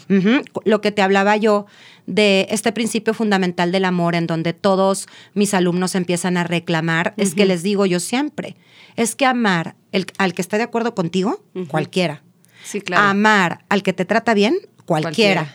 Lo 0.65 0.81
que 0.81 0.93
te 0.93 1.03
hablaba 1.03 1.37
yo 1.37 1.67
de 2.07 2.47
este 2.51 2.73
principio 2.73 3.15
fundamental 3.15 3.73
del 3.73 3.85
amor, 3.85 4.15
en 4.15 4.27
donde 4.27 4.53
todos 4.53 5.07
mis 5.35 5.55
alumnos 5.55 5.95
empiezan 5.95 6.37
a 6.37 6.45
reclamar, 6.45 7.15
es 7.17 7.35
que 7.35 7.45
les 7.47 7.63
digo 7.63 7.87
yo 7.87 8.01
siempre, 8.01 8.57
es 8.97 9.15
que 9.15 9.27
amar 9.27 9.75
el- 9.93 10.07
al 10.19 10.33
que 10.35 10.43
está 10.43 10.57
de 10.59 10.65
acuerdo 10.65 10.95
contigo, 10.95 11.43
cualquiera. 11.69 12.23
Sí, 12.65 12.81
claro. 12.81 13.05
Amar 13.05 13.65
al 13.69 13.83
que 13.83 13.93
te 13.93 14.05
trata 14.05 14.35
bien, 14.35 14.59
cualquiera. 14.85 15.43
Cualquiera. 15.43 15.55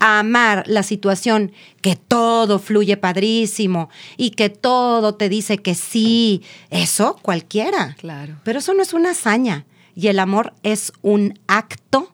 Amar 0.00 0.64
la 0.66 0.82
situación 0.82 1.52
que 1.82 1.94
todo 1.94 2.58
fluye 2.58 2.96
padrísimo 2.96 3.90
y 4.16 4.30
que 4.30 4.48
todo 4.48 5.14
te 5.14 5.28
dice 5.28 5.58
que 5.58 5.74
sí, 5.74 6.42
eso 6.70 7.16
cualquiera. 7.22 7.94
Claro. 7.98 8.36
Pero 8.42 8.58
eso 8.60 8.72
no 8.74 8.82
es 8.82 8.94
una 8.94 9.10
hazaña. 9.10 9.66
Y 9.94 10.06
el 10.08 10.18
amor 10.18 10.54
es 10.62 10.92
un 11.02 11.38
acto, 11.46 12.12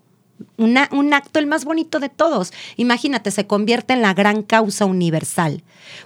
una- 0.56 0.88
un 0.90 1.14
acto 1.14 1.38
el 1.38 1.46
más 1.46 1.64
bonito 1.64 2.00
de 2.00 2.08
todos. 2.08 2.52
Imagínate, 2.76 3.30
se 3.30 3.46
convierte 3.46 3.92
en 3.92 4.02
la 4.02 4.14
gran 4.14 4.42
causa 4.42 4.84
universal. 4.84 5.62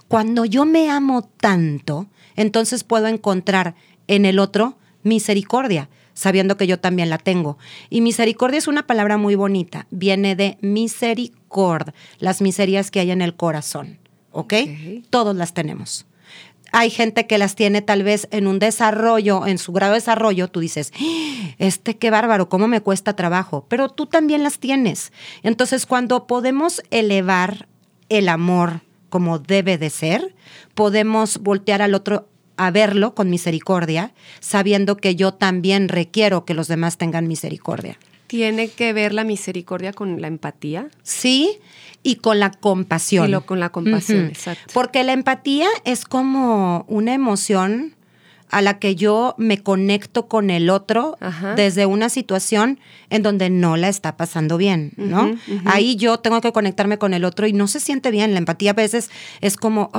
Cuando 0.07 0.45
yo 0.45 0.65
me 0.65 0.89
amo 0.91 1.23
tanto, 1.39 2.05
entonces 2.35 2.83
puedo 2.83 3.07
encontrar 3.07 3.73
en 4.07 4.25
el 4.25 4.37
otro 4.37 4.77
misericordia, 5.03 5.89
sabiendo 6.21 6.55
que 6.55 6.67
yo 6.67 6.79
también 6.79 7.09
la 7.09 7.17
tengo. 7.17 7.57
Y 7.89 8.01
misericordia 8.01 8.59
es 8.59 8.67
una 8.67 8.85
palabra 8.85 9.17
muy 9.17 9.33
bonita. 9.33 9.87
Viene 9.89 10.35
de 10.35 10.59
misericord, 10.61 11.89
las 12.19 12.41
miserias 12.41 12.91
que 12.91 12.99
hay 12.99 13.09
en 13.09 13.23
el 13.23 13.35
corazón. 13.35 13.97
¿Ok? 14.31 14.53
Todos 15.09 15.35
las 15.35 15.55
tenemos. 15.55 16.05
Hay 16.71 16.91
gente 16.91 17.25
que 17.25 17.39
las 17.39 17.55
tiene 17.55 17.81
tal 17.81 18.03
vez 18.03 18.27
en 18.29 18.45
un 18.45 18.59
desarrollo, 18.59 19.47
en 19.47 19.57
su 19.57 19.73
grado 19.73 19.93
de 19.93 19.97
desarrollo, 19.97 20.47
tú 20.47 20.59
dices, 20.59 20.93
"Ah, 20.95 21.55
este 21.57 21.97
qué 21.97 22.11
bárbaro, 22.11 22.49
cómo 22.49 22.67
me 22.67 22.81
cuesta 22.81 23.15
trabajo, 23.15 23.65
pero 23.67 23.89
tú 23.89 24.05
también 24.05 24.43
las 24.43 24.59
tienes. 24.59 25.11
Entonces, 25.41 25.87
cuando 25.87 26.27
podemos 26.27 26.83
elevar 26.91 27.67
el 28.09 28.29
amor 28.29 28.81
como 29.09 29.39
debe 29.39 29.77
de 29.79 29.89
ser, 29.89 30.35
podemos 30.75 31.39
voltear 31.39 31.81
al 31.81 31.95
otro 31.95 32.29
a 32.67 32.71
verlo 32.71 33.15
con 33.15 33.29
misericordia, 33.29 34.13
sabiendo 34.39 34.97
que 34.97 35.15
yo 35.15 35.33
también 35.33 35.89
requiero 35.89 36.45
que 36.45 36.53
los 36.53 36.67
demás 36.67 36.97
tengan 36.97 37.27
misericordia. 37.27 37.97
¿Tiene 38.27 38.69
que 38.69 38.93
ver 38.93 39.13
la 39.13 39.23
misericordia 39.23 39.91
con 39.93 40.21
la 40.21 40.27
empatía? 40.27 40.87
Sí, 41.03 41.59
y 42.03 42.15
con 42.15 42.39
la 42.39 42.51
compasión. 42.51 43.27
Y 43.27 43.31
lo- 43.31 43.45
con 43.45 43.59
la 43.59 43.69
compasión, 43.69 44.25
exacto. 44.27 44.71
Porque 44.73 45.03
la 45.03 45.13
empatía 45.13 45.67
es 45.85 46.05
como 46.05 46.85
una 46.87 47.13
emoción 47.13 47.95
a 48.49 48.61
la 48.61 48.79
que 48.79 48.95
yo 48.95 49.33
me 49.37 49.57
conecto 49.63 50.27
con 50.27 50.49
el 50.49 50.69
otro 50.69 51.17
Ajá. 51.21 51.55
desde 51.55 51.85
una 51.85 52.09
situación 52.09 52.79
en 53.09 53.23
donde 53.23 53.49
no 53.49 53.77
la 53.77 53.87
está 53.87 54.17
pasando 54.17 54.57
bien, 54.57 54.91
¿no? 54.97 55.33
Ahí 55.65 55.95
yo 55.95 56.17
tengo 56.19 56.41
que 56.41 56.51
conectarme 56.51 56.97
con 56.97 57.13
el 57.13 57.23
otro 57.23 57.47
y 57.47 57.53
no 57.53 57.67
se 57.67 57.79
siente 57.79 58.11
bien. 58.11 58.33
La 58.33 58.39
empatía 58.39 58.71
a 58.71 58.73
veces 58.73 59.09
es 59.39 59.55
como, 59.55 59.89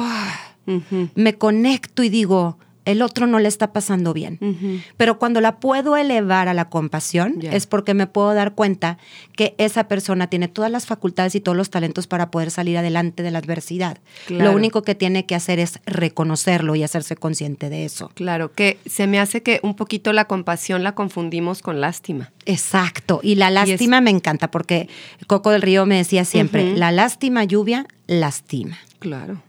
me 1.15 1.35
conecto 1.35 2.03
y 2.03 2.09
digo, 2.09 2.59
el 2.85 3.01
otro 3.01 3.29
no 3.29 3.39
le 3.39 3.47
está 3.47 3.73
pasando 3.73 4.13
bien. 4.13 4.83
Pero 4.97 5.17
cuando 5.17 5.41
la 5.41 5.61
puedo 5.61 5.97
elevar 5.97 6.49
a 6.49 6.55
la 6.55 6.69
compasión 6.69 7.37
es 7.41 7.69
porque 7.69 7.95
me 7.95 8.09
puedo 8.09 8.35
dar 8.35 8.55
cuenta 8.57 8.99
que 9.37 9.55
esa 9.59 9.87
persona 9.87 10.27
tiene 10.27 10.49
todas 10.49 10.69
las 10.69 10.87
facultades 10.87 11.37
y 11.37 11.41
todos 11.41 11.57
los 11.57 11.71
talentos 11.71 12.09
para 12.09 12.33
poder 12.33 12.51
salir 12.51 12.77
adelante 12.77 13.23
de 13.23 13.31
la 13.31 13.39
adversidad. 13.39 13.99
Claro. 14.27 14.51
Lo 14.51 14.57
único 14.57 14.83
que 14.83 14.97
tiene 14.97 15.27
que 15.27 15.37
hacer 15.37 15.61
es 15.61 15.79
reconocerlo 15.87 16.75
y 16.75 16.83
hacerse 16.83 17.15
consciente 17.15 17.71
de 17.71 17.85
eso. 17.85 18.11
Claro, 18.15 18.51
que 18.53 18.79
se 18.85 19.07
me 19.07 19.21
hace 19.21 19.45
que 19.45 19.61
un 19.63 19.77
poquito 19.77 20.13
la 20.13 20.25
compasión 20.25 20.83
la 20.83 20.97
confundimos 20.97 21.63
con 21.63 21.81
lástima. 21.81 22.33
Exacto. 22.47 23.21
Y 23.23 23.37
la 23.37 23.47
es- 23.49 23.55
lástima 23.69 24.01
me 24.01 24.11
encanta 24.11 24.51
porque 24.51 24.89
Coco 25.29 25.51
del 25.53 25.63
Río 25.63 25.87
me 25.87 25.99
decía 25.99 26.25
siempre, 26.25 26.77
la 26.77 26.91
lástima 26.91 27.45
lluvia 27.45 27.87
lastima. 28.07 28.79
Claro. 28.99 29.43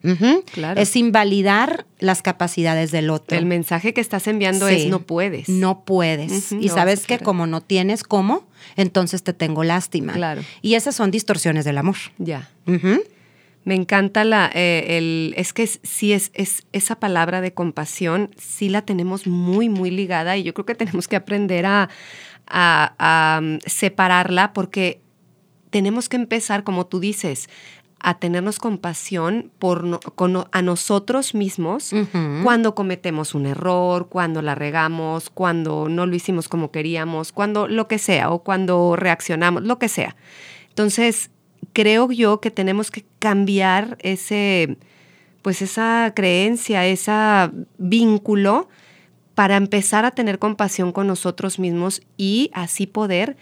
Claro. 0.53 0.79
Es 0.81 0.95
invalidar 0.95 1.86
las 2.00 2.22
capacidades 2.22 2.91
del 2.91 3.10
otro. 3.12 3.38
El 3.38 3.45
mensaje 3.45 3.93
que 3.93 4.01
estás 4.01 4.27
enviando 4.27 4.67
Sí. 4.67 4.75
es 4.75 4.86
no 4.88 5.01
puedes. 5.01 5.48
No 5.50 5.83
puedes. 5.86 6.51
Y 6.51 6.67
no 6.67 6.74
sabes 6.74 7.05
que 7.05 7.19
como 7.19 7.45
no 7.45 7.62
tienes 7.62 8.03
cómo, 8.03 8.48
entonces 8.75 9.22
te 9.24 9.33
tengo 9.33 9.63
lástima. 9.63 10.13
Claro. 10.13 10.41
Y 10.62 10.74
esas 10.75 10.95
son 10.95 11.12
distorsiones 11.12 11.65
del 11.65 11.77
amor. 11.77 11.98
Ya. 12.17 12.50
Me 13.65 13.75
encanta 13.75 14.24
la, 14.25 14.51
eh, 14.53 14.98
el, 14.98 15.33
es 15.38 15.53
que 15.53 15.65
sí 15.67 16.12
es, 16.12 16.31
es 16.33 16.63
esa 16.74 16.95
palabra 17.00 17.39
de 17.39 17.53
compasión, 17.53 18.31
sí 18.38 18.67
la 18.69 18.81
tenemos 18.81 19.25
muy, 19.25 19.69
muy 19.69 19.89
ligada 19.89 20.36
y 20.36 20.43
yo 20.43 20.53
creo 20.53 20.65
que 20.65 20.75
tenemos 20.75 21.07
que 21.07 21.15
aprender 21.15 21.65
a, 21.65 21.89
a- 22.45 22.93
a, 23.00 23.39
um, 23.39 23.60
separarla 23.65 24.51
porque 24.51 25.00
tenemos 25.69 26.10
que 26.10 26.17
empezar, 26.17 26.65
como 26.65 26.88
tú 26.88 27.00
dices, 27.00 27.48
a 28.03 28.19
tenernos 28.19 28.60
compasión 28.60 29.50
por 29.60 29.83
no- 29.86 30.00
con 30.01 30.45
a 30.51 30.62
nosotros 30.62 31.33
mismos 31.33 31.91
cuando 32.43 32.75
cometemos 32.75 33.33
un 33.33 33.45
error, 33.45 34.10
cuando 34.10 34.41
la 34.41 34.55
regamos, 34.55 35.29
cuando 35.29 35.88
no 35.89 36.05
lo 36.05 36.13
hicimos 36.15 36.50
como 36.50 36.69
queríamos, 36.69 37.31
cuando 37.31 37.67
lo 37.67 37.88
que 37.88 37.98
sea, 37.98 38.29
o 38.29 38.43
cuando 38.43 38.95
reaccionamos, 38.98 39.63
lo 39.63 39.79
que 39.79 39.88
sea. 39.88 40.15
Entonces, 40.69 41.31
creo 41.72 42.12
yo 42.12 42.41
que 42.41 42.51
tenemos 42.51 42.91
que 42.91 43.05
cambiar 43.19 43.98
ese, 44.01 44.77
pues 45.41 45.62
esa 45.62 46.12
creencia, 46.13 46.86
ese 46.86 47.12
vínculo 47.77 48.67
para 49.33 49.55
empezar 49.55 50.03
a 50.05 50.12
tener 50.12 50.39
compasión 50.39 50.91
con 50.91 51.07
nosotros 51.07 51.57
mismos 51.57 52.01
y 52.17 52.51
así 52.53 52.86
poder, 52.86 53.38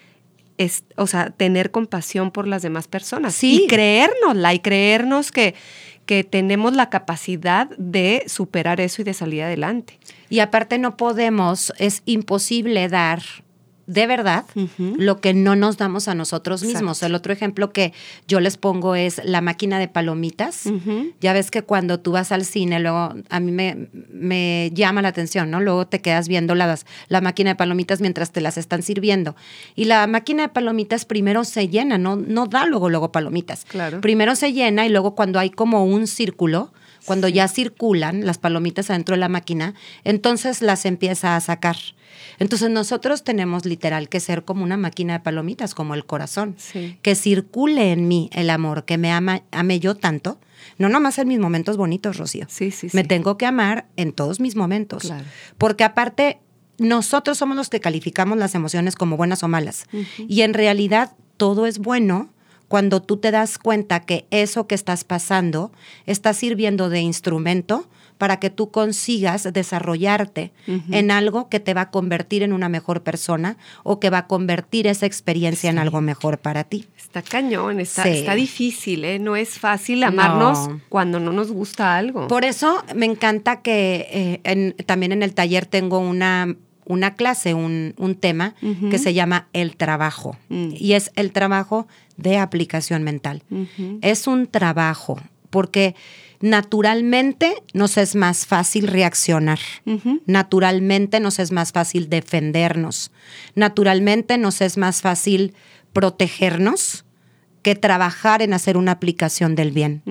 es- 0.64 0.84
o 0.98 1.08
sea, 1.08 1.30
tener 1.32 1.72
compasión 1.72 2.32
por 2.32 2.48
las 2.48 2.62
demás 2.62 2.88
personas. 2.88 3.34
Sí. 3.36 3.64
Y 3.64 3.68
creérnosla 3.68 4.54
y 4.54 4.60
creernos 4.60 5.32
que, 5.32 5.56
que 6.06 6.24
tenemos 6.24 6.74
la 6.74 6.90
capacidad 6.90 7.70
de 7.78 8.24
superar 8.28 8.82
eso 8.82 9.02
y 9.02 9.06
de 9.06 9.14
salir 9.14 9.44
adelante. 9.44 10.00
Y 10.30 10.40
aparte 10.40 10.78
no 10.78 10.98
podemos, 10.98 11.74
es 11.78 12.02
imposible 12.06 12.88
dar 12.90 13.22
de 13.88 14.08
verdad 14.08 14.46
lo 14.78 15.20
que 15.20 15.34
no 15.34 15.56
nos 15.56 15.78
damos 15.78 16.08
a 16.08 16.16
nosotros 16.16 16.64
mismos. 16.64 16.98
Exacto. 16.98 17.06
El 17.08 17.16
otro 17.16 17.34
ejemplo 17.34 17.72
que 17.72 17.94
yo 18.28 18.40
les 18.40 18.58
pongo 18.58 18.96
es 18.96 19.22
la 19.24 19.42
máquina 19.42 19.80
de 19.80 19.88
palomitas. 19.88 20.64
Ya 21.20 21.34
ves 21.34 21.52
que 21.52 21.64
cuando 21.64 22.00
tú 22.00 22.12
vas 22.12 22.32
al 22.32 22.46
cine, 22.46 22.80
luego 22.80 23.14
a 23.30 23.40
mí 23.40 23.52
me, 23.52 23.88
me 24.12 24.72
llama 24.74 25.02
la 25.02 25.10
atención, 25.10 25.52
¿no? 25.52 25.60
Luego 25.60 25.88
te 25.88 26.02
quedas 26.02 26.28
viendo 26.28 26.56
las, 26.56 26.86
la 27.08 27.22
máquina 27.22 27.52
de 27.52 27.56
palomitas 27.56 28.02
mientras 28.02 28.32
te 28.32 28.42
las 28.42 28.58
están 28.58 28.84
sirviendo. 28.84 29.36
Y 29.76 29.86
la 29.86 30.08
máquina 30.08 30.44
de 30.44 30.50
palomitas 30.50 31.06
primero 31.06 31.44
se 31.44 31.68
llena, 31.68 31.98
no, 31.98 32.16
no 32.16 32.48
da 32.48 32.66
luego, 32.66 32.90
luego 32.90 33.12
palomitas. 33.12 33.66
Claro. 33.66 34.02
Primero 34.02 34.36
se 34.36 34.54
llena 34.54 34.86
y 34.86 34.90
luego 34.90 35.16
cuando 35.16 35.40
hay 35.40 35.50
como 35.50 35.86
un 35.86 36.08
círculo, 36.08 36.72
cuando 37.06 37.28
ya 37.28 37.48
circulan 37.48 38.26
las 38.26 38.38
palomitas 38.38 38.90
adentro 38.90 39.16
de 39.16 39.20
la 39.20 39.30
máquina, 39.30 39.74
entonces 40.04 40.62
las 40.62 40.86
empieza 40.86 41.36
a 41.36 41.40
sacar. 41.42 41.78
Entonces 42.40 42.70
nosotros 42.70 43.24
tenemos 43.24 43.66
literal 43.66 44.10
que 44.10 44.20
ser 44.20 44.44
como 44.44 44.64
una 44.64 44.78
máquina 44.78 45.14
de 45.14 45.20
palomitas, 45.20 45.74
como 45.76 45.94
el 45.96 46.06
corazón 46.06 46.56
Sí. 46.58 46.98
que 47.02 47.16
circule 47.16 47.92
en 47.92 48.08
mí 48.08 48.30
el 48.34 48.50
amor, 48.50 48.86
que 48.86 48.98
me 48.98 49.12
ama, 49.12 49.42
ame 49.52 49.80
yo 49.80 49.96
tanto, 49.96 50.40
no 50.78 50.90
nomás 50.90 51.18
en 51.20 51.28
mis 51.28 51.40
momentos 51.40 51.78
bonitos, 51.78 52.18
Rocío. 52.18 52.46
Sí, 52.50 52.72
sí, 52.72 52.88
Me 52.94 53.02
sí. 53.02 53.08
tengo 53.08 53.38
que 53.38 53.46
amar 53.46 53.88
en 53.98 54.12
todos 54.14 54.40
mis 54.40 54.56
momentos. 54.56 55.04
Claro. 55.04 55.24
Porque 55.58 55.84
aparte, 55.84 56.40
nosotros 56.78 57.38
somos 57.38 57.56
los 57.58 57.70
que 57.70 57.80
calificamos 57.80 58.38
las 58.38 58.56
emociones 58.56 58.96
como 58.96 59.18
buenas 59.18 59.44
o 59.44 59.48
malas. 59.48 59.86
Y 60.18 60.42
en 60.42 60.54
realidad 60.54 61.14
todo 61.38 61.66
es 61.66 61.80
bueno 61.80 62.30
cuando 62.72 63.02
tú 63.02 63.18
te 63.18 63.32
das 63.32 63.58
cuenta 63.58 64.00
que 64.00 64.26
eso 64.32 64.66
que 64.66 64.76
estás 64.76 65.04
pasando 65.04 65.74
está 66.06 66.34
sirviendo 66.34 66.88
de 66.90 67.02
instrumento 67.02 67.86
para 68.18 68.40
que 68.40 68.50
tú 68.50 68.72
consigas 68.72 69.44
desarrollarte 69.52 70.54
en 70.68 71.12
algo 71.12 71.50
que 71.50 71.60
te 71.60 71.74
va 71.74 71.82
a 71.82 71.92
convertir 71.92 72.44
en 72.44 72.54
una 72.54 72.70
mejor 72.70 73.04
persona 73.04 73.58
o 73.84 74.00
que 74.00 74.10
va 74.10 74.20
a 74.20 74.28
convertir 74.28 74.88
esa 74.88 75.06
experiencia 75.06 75.70
en 75.70 75.80
algo 75.80 76.00
mejor 76.00 76.38
para 76.38 76.64
ti. 76.64 76.88
Está 76.98 77.22
cañón, 77.22 77.82
está, 77.82 78.04
Sí. 78.04 78.10
está 78.10 78.36
difícil, 78.36 79.04
¿eh? 79.04 79.20
No 79.20 79.36
es 79.36 79.60
fácil 79.60 80.02
amarnos 80.04 80.70
No. 80.70 80.80
cuando 80.88 81.20
no 81.20 81.34
nos 81.34 81.52
gusta 81.52 81.98
algo. 81.98 82.30
Por 82.30 82.46
eso 82.46 82.82
me 82.96 83.06
encanta 83.06 83.62
que 83.62 84.08
eh, 84.10 84.40
en- 84.46 84.76
también 84.86 85.12
en 85.12 85.24
el 85.24 85.34
taller 85.34 85.66
tengo 85.66 86.00
una, 86.00 86.56
una 86.86 87.16
clase, 87.16 87.54
un, 87.54 87.94
un 87.98 88.16
tema 88.16 88.56
que 88.90 88.98
se 88.98 89.14
llama 89.14 89.48
el 89.54 89.76
trabajo. 89.76 90.38
Mm. 90.50 90.74
Y 90.76 90.94
es 90.94 91.12
el 91.16 91.32
trabajo 91.32 91.88
de 92.18 92.38
aplicación 92.38 93.04
mental. 93.04 93.44
Es 94.02 94.28
un 94.28 94.48
trabajo 94.48 95.20
porque 95.50 95.96
naturalmente 96.40 97.62
nos 97.74 97.98
es 97.98 98.16
más 98.16 98.46
fácil 98.46 98.88
reaccionar, 98.88 99.60
naturalmente 100.26 101.20
nos 101.20 101.40
es 101.40 101.52
más 101.52 101.72
fácil 101.72 102.10
defendernos, 102.10 103.12
naturalmente 103.54 104.38
nos 104.38 104.62
es 104.62 104.78
más 104.78 105.02
fácil 105.02 105.54
protegernos 105.94 107.06
que 107.62 107.76
trabajar 107.76 108.42
en 108.42 108.54
hacer 108.54 108.76
una 108.76 108.94
aplicación 108.94 109.56
del 109.56 109.72
bien. 109.72 110.02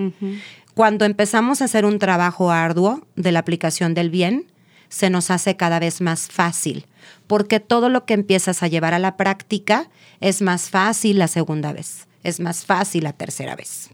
Cuando 0.74 1.04
empezamos 1.04 1.60
a 1.60 1.64
hacer 1.64 1.84
un 1.84 1.98
trabajo 1.98 2.52
arduo 2.52 3.04
de 3.16 3.32
la 3.32 3.40
aplicación 3.40 3.92
del 3.94 4.10
bien, 4.10 4.46
se 4.90 5.08
nos 5.08 5.30
hace 5.30 5.56
cada 5.56 5.78
vez 5.78 6.02
más 6.02 6.28
fácil, 6.28 6.86
porque 7.26 7.60
todo 7.60 7.88
lo 7.88 8.04
que 8.04 8.12
empiezas 8.12 8.62
a 8.62 8.68
llevar 8.68 8.92
a 8.92 8.98
la 8.98 9.16
práctica 9.16 9.88
es 10.20 10.42
más 10.42 10.68
fácil 10.68 11.18
la 11.18 11.28
segunda 11.28 11.72
vez 11.72 12.06
es 12.22 12.38
más 12.38 12.66
fácil 12.66 13.04
la 13.04 13.12
tercera 13.14 13.56
vez. 13.56 13.90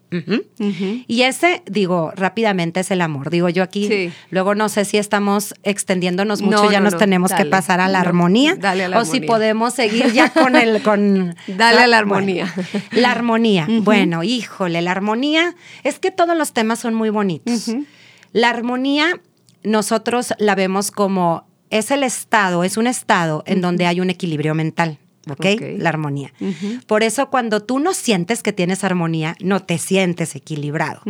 Y 1.07 1.23
ese, 1.23 1.63
digo, 1.67 2.13
rápidamente 2.17 2.81
es 2.81 2.91
el 2.91 3.01
amor. 3.01 3.31
Digo 3.31 3.49
yo 3.49 3.63
aquí, 3.63 4.11
luego 4.31 4.55
no 4.55 4.69
sé 4.69 4.85
si 4.85 4.99
estamos 4.99 5.55
extendiéndonos 5.63 6.43
mucho, 6.43 6.71
ya 6.71 6.81
nos 6.81 6.97
tenemos 6.97 7.33
que 7.33 7.45
pasar 7.45 7.81
a 7.81 7.89
la 7.89 8.01
armonía. 8.01 8.57
o 8.97 9.05
si 9.05 9.21
podemos 9.21 9.75
seguir 9.75 10.13
ya 10.13 10.31
con 10.31 10.57
el... 10.57 10.83
Con, 10.87 11.35
dale 11.47 11.81
a 11.81 11.87
la 11.87 11.99
armonía. 11.99 12.53
la 12.93 13.11
armonía. 13.11 13.67
Bueno, 13.83 14.23
híjole, 14.23 14.83
la 14.83 14.93
armonía, 14.93 15.55
es 15.85 15.99
que 15.99 16.11
todos 16.11 16.37
los 16.37 16.53
temas 16.53 16.79
son 16.79 16.95
muy 16.95 17.11
bonitos. 17.11 17.71
La 18.33 18.51
armonía, 18.51 19.21
nosotros 19.67 20.33
la 20.39 20.55
vemos 20.55 20.91
como, 20.91 21.47
es 21.71 21.91
el 21.91 22.05
estado, 22.05 22.65
es 22.65 22.77
un 22.77 22.87
estado 22.87 23.43
en 23.47 23.61
donde 23.61 23.87
hay 23.87 24.01
un 24.01 24.11
equilibrio 24.11 24.55
mental. 24.55 24.99
¿ok? 25.29 25.45
La 25.79 25.89
armonía. 25.89 26.33
Por 26.87 27.03
eso 27.03 27.31
cuando 27.31 27.61
tú 27.61 27.81
no 27.81 27.95
sientes 27.95 28.45
que 28.45 28.53
tienes 28.53 28.85
armonía, 28.85 29.35
no 29.41 29.61
te 29.61 29.79
sientes 29.79 30.37
equilibrado. 30.37 31.01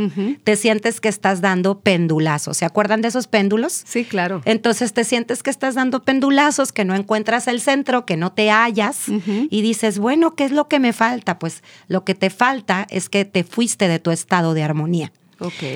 Te 0.42 0.56
sientes 0.56 1.02
que 1.02 1.08
estás 1.10 1.42
dando 1.42 1.80
pendulazos. 1.80 2.56
¿Se 2.56 2.64
acuerdan 2.64 3.02
de 3.02 3.08
esos 3.08 3.26
péndulos? 3.26 3.82
Sí, 3.84 4.04
claro. 4.04 4.40
Entonces 4.46 4.94
te 4.94 5.04
sientes 5.04 5.42
que 5.42 5.50
estás 5.50 5.74
dando 5.74 6.02
pendulazos, 6.02 6.72
que 6.72 6.86
no 6.86 6.94
encuentras 6.94 7.46
el 7.48 7.60
centro, 7.60 8.06
que 8.06 8.16
no 8.16 8.32
te 8.32 8.50
hallas 8.50 9.08
y 9.50 9.60
dices, 9.60 9.98
bueno, 9.98 10.34
¿qué 10.34 10.46
es 10.46 10.52
lo 10.52 10.66
que 10.66 10.80
me 10.80 10.94
falta? 10.94 11.38
Pues 11.38 11.62
lo 11.88 12.04
que 12.04 12.14
te 12.14 12.30
falta 12.30 12.86
es 12.88 13.10
que 13.10 13.26
te 13.26 13.44
fuiste 13.44 13.86
de 13.86 13.98
tu 13.98 14.10
estado 14.10 14.54
de 14.54 14.62
armonía. 14.62 15.12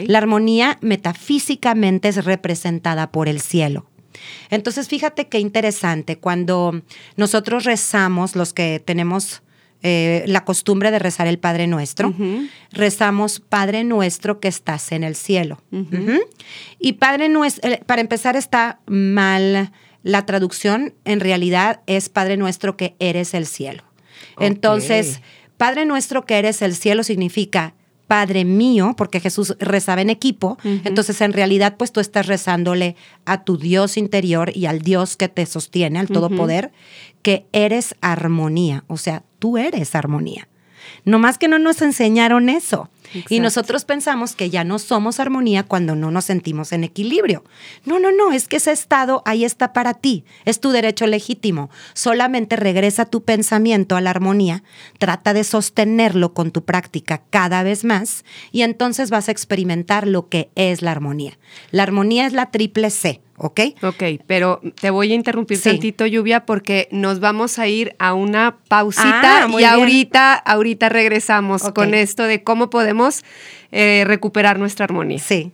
La 0.06 0.18
armonía 0.18 0.78
metafísicamente 0.80 2.08
es 2.08 2.24
representada 2.24 3.10
por 3.10 3.28
el 3.28 3.40
cielo. 3.40 3.86
Entonces, 4.50 4.88
fíjate 4.88 5.28
qué 5.28 5.38
interesante, 5.38 6.18
cuando 6.18 6.82
nosotros 7.16 7.64
rezamos, 7.64 8.36
los 8.36 8.52
que 8.52 8.82
tenemos 8.84 9.42
eh, 9.82 10.24
la 10.26 10.44
costumbre 10.44 10.90
de 10.90 10.98
rezar 10.98 11.26
el 11.26 11.38
Padre 11.38 11.66
Nuestro, 11.66 12.14
rezamos 12.70 13.40
Padre 13.40 13.84
Nuestro 13.84 14.40
que 14.40 14.48
estás 14.48 14.92
en 14.92 15.04
el 15.04 15.14
cielo. 15.14 15.62
Y 16.78 16.94
Padre 16.94 17.28
Nuestro, 17.28 17.70
eh, 17.70 17.80
para 17.86 18.00
empezar, 18.00 18.36
está 18.36 18.80
mal 18.86 19.72
la 20.02 20.26
traducción, 20.26 20.94
en 21.04 21.20
realidad 21.20 21.80
es 21.86 22.08
Padre 22.08 22.36
Nuestro 22.36 22.76
que 22.76 22.94
eres 22.98 23.32
el 23.34 23.46
cielo. 23.46 23.84
Entonces, 24.38 25.20
Padre 25.56 25.84
Nuestro 25.84 26.24
que 26.26 26.38
eres 26.38 26.62
el 26.62 26.74
cielo 26.74 27.02
significa 27.02 27.74
Padre 28.10 28.44
mío, 28.44 28.94
porque 28.96 29.20
Jesús 29.20 29.54
rezaba 29.60 30.02
en 30.02 30.10
equipo, 30.10 30.58
entonces 30.64 31.20
en 31.20 31.32
realidad 31.32 31.76
pues 31.78 31.92
tú 31.92 32.00
estás 32.00 32.26
rezándole 32.26 32.96
a 33.24 33.44
tu 33.44 33.56
Dios 33.56 33.96
interior 33.96 34.50
y 34.52 34.66
al 34.66 34.80
Dios 34.80 35.16
que 35.16 35.28
te 35.28 35.46
sostiene, 35.46 36.00
al 36.00 36.08
Todopoder, 36.08 36.72
que 37.22 37.46
eres 37.52 37.94
armonía, 38.00 38.82
o 38.88 38.96
sea, 38.96 39.22
tú 39.38 39.58
eres 39.58 39.94
armonía. 39.94 40.48
No 41.04 41.20
más 41.20 41.38
que 41.38 41.46
no 41.46 41.60
nos 41.60 41.82
enseñaron 41.82 42.48
eso. 42.48 42.88
Y 43.28 43.40
nosotros 43.40 43.84
pensamos 43.84 44.34
que 44.34 44.50
ya 44.50 44.64
no 44.64 44.78
somos 44.78 45.20
armonía 45.20 45.62
cuando 45.62 45.94
no 45.94 46.10
nos 46.10 46.26
sentimos 46.26 46.72
en 46.72 46.84
equilibrio. 46.84 47.44
No, 47.84 47.98
no, 47.98 48.12
no, 48.12 48.32
es 48.32 48.48
que 48.48 48.56
ese 48.56 48.72
estado 48.72 49.22
ahí 49.24 49.44
está 49.44 49.72
para 49.72 49.94
ti, 49.94 50.24
es 50.44 50.60
tu 50.60 50.70
derecho 50.70 51.06
legítimo. 51.06 51.70
Solamente 51.94 52.56
regresa 52.56 53.06
tu 53.06 53.24
pensamiento 53.24 53.96
a 53.96 54.00
la 54.00 54.10
armonía, 54.10 54.62
trata 54.98 55.32
de 55.32 55.44
sostenerlo 55.44 56.34
con 56.34 56.50
tu 56.50 56.64
práctica 56.64 57.22
cada 57.30 57.62
vez 57.62 57.84
más 57.84 58.24
y 58.52 58.62
entonces 58.62 59.10
vas 59.10 59.28
a 59.28 59.32
experimentar 59.32 60.06
lo 60.06 60.28
que 60.28 60.50
es 60.54 60.82
la 60.82 60.92
armonía. 60.92 61.38
La 61.70 61.82
armonía 61.82 62.26
es 62.26 62.32
la 62.32 62.50
triple 62.50 62.90
C 62.90 63.20
¿ok? 63.40 63.60
Ok, 63.82 64.02
pero 64.26 64.60
te 64.80 64.90
voy 64.90 65.12
a 65.12 65.14
interrumpir 65.14 65.60
tantito, 65.60 66.06
Lluvia, 66.06 66.44
porque 66.44 66.88
nos 66.92 67.20
vamos 67.20 67.58
a 67.58 67.66
ir 67.66 67.96
a 67.98 68.12
una 68.12 68.58
pausita 68.68 69.44
ah, 69.44 69.48
y 69.58 69.64
ahorita, 69.64 70.34
ahorita 70.34 70.90
regresamos 70.90 71.62
con 71.74 71.94
esto 71.94 72.24
de 72.24 72.42
cómo 72.42 72.68
podemos 72.68 72.99
eh, 73.72 74.04
recuperar 74.06 74.58
nuestra 74.58 74.84
armonía. 74.84 75.18
Sí. 75.18 75.52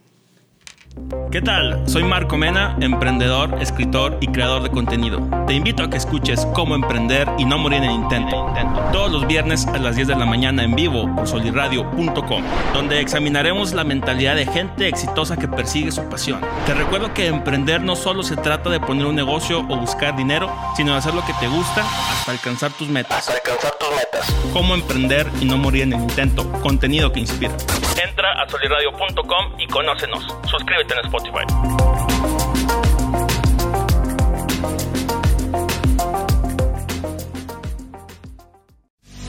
¿Qué 1.30 1.42
tal? 1.42 1.86
Soy 1.86 2.02
Marco 2.02 2.38
Mena, 2.38 2.76
emprendedor, 2.80 3.58
escritor 3.60 4.16
y 4.22 4.28
creador 4.28 4.62
de 4.62 4.70
contenido. 4.70 5.20
Te 5.46 5.52
invito 5.52 5.82
a 5.82 5.90
que 5.90 5.98
escuches 5.98 6.46
Cómo 6.54 6.74
Emprender 6.74 7.28
y 7.36 7.44
No 7.44 7.58
Morir 7.58 7.82
en 7.82 7.90
el 7.90 7.96
Intento. 7.96 8.46
Todos 8.92 9.12
los 9.12 9.26
viernes 9.26 9.66
a 9.66 9.76
las 9.78 9.96
10 9.96 10.08
de 10.08 10.16
la 10.16 10.24
mañana 10.24 10.64
en 10.64 10.74
vivo 10.74 11.14
por 11.14 11.28
soliradio.com, 11.28 12.42
donde 12.72 13.00
examinaremos 13.00 13.74
la 13.74 13.84
mentalidad 13.84 14.34
de 14.34 14.46
gente 14.46 14.88
exitosa 14.88 15.36
que 15.36 15.46
persigue 15.46 15.92
su 15.92 16.08
pasión. 16.08 16.40
Te 16.64 16.72
recuerdo 16.72 17.12
que 17.12 17.26
emprender 17.26 17.82
no 17.82 17.96
solo 17.96 18.22
se 18.22 18.36
trata 18.36 18.70
de 18.70 18.80
poner 18.80 19.04
un 19.04 19.16
negocio 19.16 19.60
o 19.60 19.76
buscar 19.76 20.16
dinero, 20.16 20.50
sino 20.76 20.92
de 20.92 20.98
hacer 20.98 21.12
lo 21.12 21.24
que 21.26 21.34
te 21.34 21.48
gusta 21.48 21.84
hasta 22.12 22.32
alcanzar 22.32 22.72
tus 22.72 22.88
metas. 22.88 23.18
Hasta 23.18 23.34
alcanzar 23.34 23.72
tus 23.78 23.90
metas. 23.90 24.34
Cómo 24.52 24.74
emprender 24.74 25.30
y 25.40 25.44
no 25.44 25.58
morir 25.58 25.82
en 25.82 25.92
el 25.92 26.00
intento. 26.00 26.50
Contenido 26.62 27.12
que 27.12 27.20
inspira. 27.20 27.52
Entra 28.02 28.42
a 28.42 28.48
soliradio.com 28.48 29.52
y 29.58 29.66
conócenos. 29.66 30.26
Suscríbete 30.48 30.85
en 30.94 31.04
Spotify. 31.06 31.46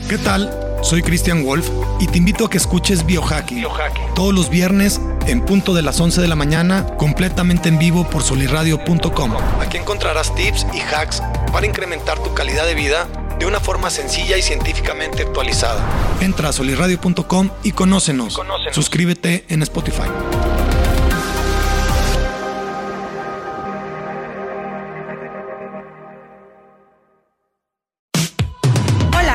¿Qué 0.08 0.16
tal? 0.18 0.50
Soy 0.82 1.02
Christian 1.02 1.44
Wolf 1.44 1.68
y 2.00 2.06
te 2.06 2.16
invito 2.16 2.46
a 2.46 2.50
que 2.50 2.56
escuches 2.56 3.04
Biohacking, 3.04 3.66
todos 4.14 4.32
los 4.32 4.48
viernes 4.48 5.00
en 5.26 5.44
punto 5.44 5.74
de 5.74 5.82
las 5.82 6.00
11 6.00 6.22
de 6.22 6.28
la 6.28 6.36
mañana, 6.36 6.86
completamente 6.96 7.68
en 7.68 7.78
vivo 7.78 8.08
por 8.08 8.22
soliradio.com. 8.22 9.36
Aquí 9.60 9.76
encontrarás 9.76 10.34
tips 10.34 10.66
y 10.72 10.80
hacks 10.80 11.22
para 11.52 11.66
incrementar 11.66 12.18
tu 12.20 12.32
calidad 12.32 12.64
de 12.64 12.74
vida 12.74 13.06
de 13.38 13.46
una 13.46 13.60
forma 13.60 13.90
sencilla 13.90 14.38
y 14.38 14.42
científicamente 14.42 15.24
actualizada. 15.24 15.84
Entra 16.20 16.48
a 16.48 16.52
soliradio.com 16.52 17.50
y 17.62 17.72
conócenos. 17.72 18.40
Suscríbete 18.72 19.44
en 19.48 19.62
Spotify. 19.62 20.08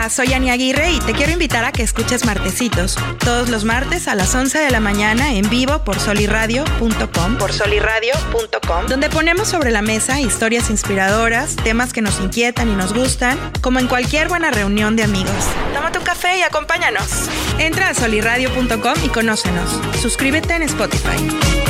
Soy 0.09 0.33
Ani 0.33 0.49
Aguirre 0.49 0.91
y 0.91 0.99
te 0.99 1.13
quiero 1.13 1.31
invitar 1.31 1.63
a 1.65 1.71
que 1.71 1.83
escuches 1.83 2.25
Martecitos, 2.25 2.97
todos 3.23 3.49
los 3.49 3.63
martes 3.63 4.07
a 4.07 4.15
las 4.15 4.33
11 4.35 4.59
de 4.59 4.71
la 4.71 4.79
mañana 4.79 5.33
en 5.33 5.49
vivo 5.49 5.83
por 5.83 5.99
soliradio.com, 5.99 7.37
por 7.37 7.53
soliradio.com, 7.53 8.87
donde 8.87 9.09
ponemos 9.09 9.47
sobre 9.47 9.71
la 9.71 9.81
mesa 9.81 10.19
historias 10.19 10.69
inspiradoras, 10.69 11.55
temas 11.55 11.93
que 11.93 12.01
nos 12.01 12.19
inquietan 12.19 12.69
y 12.69 12.75
nos 12.75 12.93
gustan, 12.93 13.37
como 13.61 13.79
en 13.79 13.87
cualquier 13.87 14.27
buena 14.27 14.51
reunión 14.51 14.95
de 14.95 15.03
amigos. 15.03 15.45
Tómate 15.73 15.99
un 15.99 16.05
café 16.05 16.37
y 16.37 16.41
acompáñanos. 16.41 17.29
Entra 17.59 17.89
a 17.89 17.93
soliradio.com 17.93 18.95
y 19.05 19.09
conócenos. 19.09 19.69
Suscríbete 20.01 20.55
en 20.55 20.63
Spotify. 20.63 21.62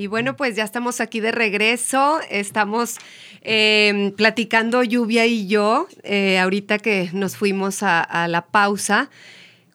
Y 0.00 0.06
bueno, 0.06 0.34
pues 0.34 0.56
ya 0.56 0.64
estamos 0.64 0.98
aquí 1.02 1.20
de 1.20 1.30
regreso. 1.30 2.20
Estamos 2.30 2.96
em, 3.42 4.12
platicando 4.12 4.82
Lluvia 4.82 5.26
y 5.26 5.46
yo, 5.46 5.88
eh, 6.04 6.38
ahorita 6.38 6.78
que 6.78 7.10
nos 7.12 7.36
fuimos 7.36 7.82
a, 7.82 8.26
la 8.26 8.46
pausa. 8.46 9.10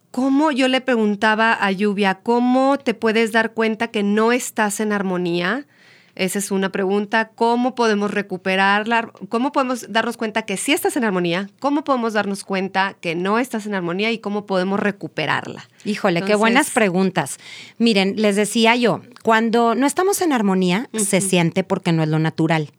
¿Cómo 0.10 0.50
yo 0.52 0.68
le 0.68 0.82
preguntaba 0.82 1.54
a 1.54 1.72
Lluvia, 1.72 2.22
cómo 2.24 2.80
te 2.80 2.96
puedes 2.96 3.34
dar 3.34 3.54
cuenta 3.54 3.90
que 3.90 4.02
no 4.02 4.32
estás 4.32 4.80
en 4.80 4.94
armonía? 4.94 5.68
Esa 6.16 6.40
es 6.40 6.50
una 6.50 6.72
pregunta. 6.72 7.32
¿Cómo 7.36 7.76
podemos 7.76 8.12
recuperarla? 8.12 9.12
¿Cómo 9.28 9.52
podemos 9.52 9.92
darnos 9.92 10.16
cuenta 10.16 10.44
que 10.44 10.56
sí 10.56 10.72
estás 10.72 10.96
en 10.96 11.04
armonía? 11.04 11.50
¿Cómo 11.60 11.84
podemos 11.84 12.14
darnos 12.14 12.46
cuenta 12.46 12.96
que 13.02 13.16
no 13.16 13.38
estás 13.38 13.66
en 13.66 13.76
armonía 13.76 14.12
y 14.12 14.20
cómo 14.20 14.46
podemos 14.46 14.80
recuperarla? 14.80 15.68
Híjole, 15.84 16.22
qué 16.22 16.36
buenas 16.36 16.72
preguntas. 16.72 17.38
Miren, 17.78 18.14
les 18.16 18.38
decía 18.38 18.76
yo, 18.78 19.02
cuando 19.24 19.76
no 19.76 19.86
estamos 19.86 20.22
en 20.22 20.32
armonía, 20.32 20.90
se 20.94 21.20
siente 21.20 21.64
porque 21.64 21.92
no 21.92 22.02
es 22.02 22.10
lo 22.10 22.20
natural, 22.20 22.72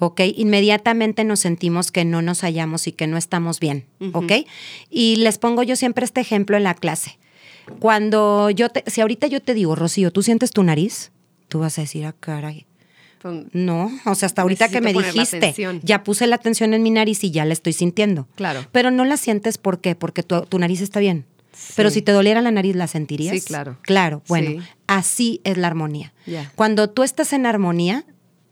¿ok? 0.00 0.20
Inmediatamente 0.36 1.24
nos 1.24 1.40
sentimos 1.40 1.92
que 1.92 2.04
no 2.04 2.20
nos 2.20 2.40
hallamos 2.40 2.88
y 2.88 2.92
que 2.92 3.06
no 3.06 3.16
estamos 3.16 3.60
bien, 3.60 3.86
¿ok? 4.12 4.32
Y 4.90 5.16
les 5.16 5.38
pongo 5.38 5.62
yo 5.62 5.76
siempre 5.76 6.04
este 6.04 6.20
ejemplo 6.20 6.56
en 6.56 6.64
la 6.64 6.74
clase. 6.74 7.18
Cuando 7.78 8.50
yo 8.50 8.70
te, 8.70 8.82
si 8.90 9.00
ahorita 9.00 9.28
yo 9.28 9.40
te 9.40 9.54
digo, 9.54 9.76
Rocío, 9.76 10.10
¿tú 10.10 10.22
sientes 10.22 10.50
tu 10.50 10.64
nariz? 10.64 11.12
Tú 11.48 11.60
vas 11.60 11.78
a 11.78 11.82
decir, 11.82 12.04
ah, 12.06 12.14
caray. 12.18 12.66
Pues, 13.22 13.44
No, 13.52 13.90
o 14.04 14.14
sea, 14.14 14.26
hasta 14.26 14.42
ahorita 14.42 14.68
que 14.68 14.80
me 14.80 14.92
dijiste, 14.92 15.54
ya 15.82 16.02
puse 16.04 16.26
la 16.26 16.36
atención 16.36 16.74
en 16.74 16.82
mi 16.82 16.90
nariz 16.90 17.22
y 17.24 17.30
ya 17.30 17.44
la 17.44 17.52
estoy 17.52 17.72
sintiendo. 17.72 18.26
Claro. 18.34 18.66
Pero 18.72 18.90
no 18.90 19.04
la 19.04 19.16
sientes, 19.16 19.58
¿por 19.58 19.80
qué? 19.80 19.94
Porque 19.94 20.22
tu, 20.22 20.42
tu 20.42 20.58
nariz 20.58 20.80
está 20.80 21.00
bien. 21.00 21.24
Pero 21.76 21.90
si 21.90 22.02
te 22.02 22.12
doliera 22.12 22.40
la 22.42 22.50
nariz, 22.50 22.74
¿la 22.74 22.86
sentirías? 22.88 23.34
Sí, 23.34 23.40
claro. 23.40 23.78
Claro, 23.82 24.22
bueno, 24.26 24.50
Sí. 24.62 24.68
así 24.88 25.40
es 25.44 25.56
la 25.58 25.68
armonía. 25.68 26.12
Cuando 26.56 26.90
tú 26.90 27.02
estás 27.02 27.32
en 27.32 27.46
armonía, 27.46 28.04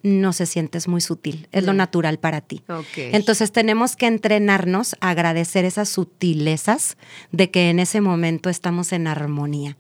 no 0.02 0.32
se 0.32 0.46
sientes 0.46 0.88
muy 0.88 1.00
sutil, 1.00 1.46
es 1.52 1.64
lo 1.64 1.72
Ya. 1.72 1.78
natural 1.78 2.18
para 2.18 2.40
ti. 2.40 2.62
Entonces 2.96 3.52
tenemos 3.52 3.96
que 3.96 4.06
entrenarnos 4.06 4.96
a 5.00 5.10
agradecer 5.10 5.64
esas 5.64 5.88
sutilezas 5.90 6.96
de 7.32 7.50
que 7.50 7.70
en 7.70 7.78
ese 7.78 8.00
momento 8.00 8.50
estamos 8.50 8.92
en 8.92 9.06
armonía. 9.06 9.76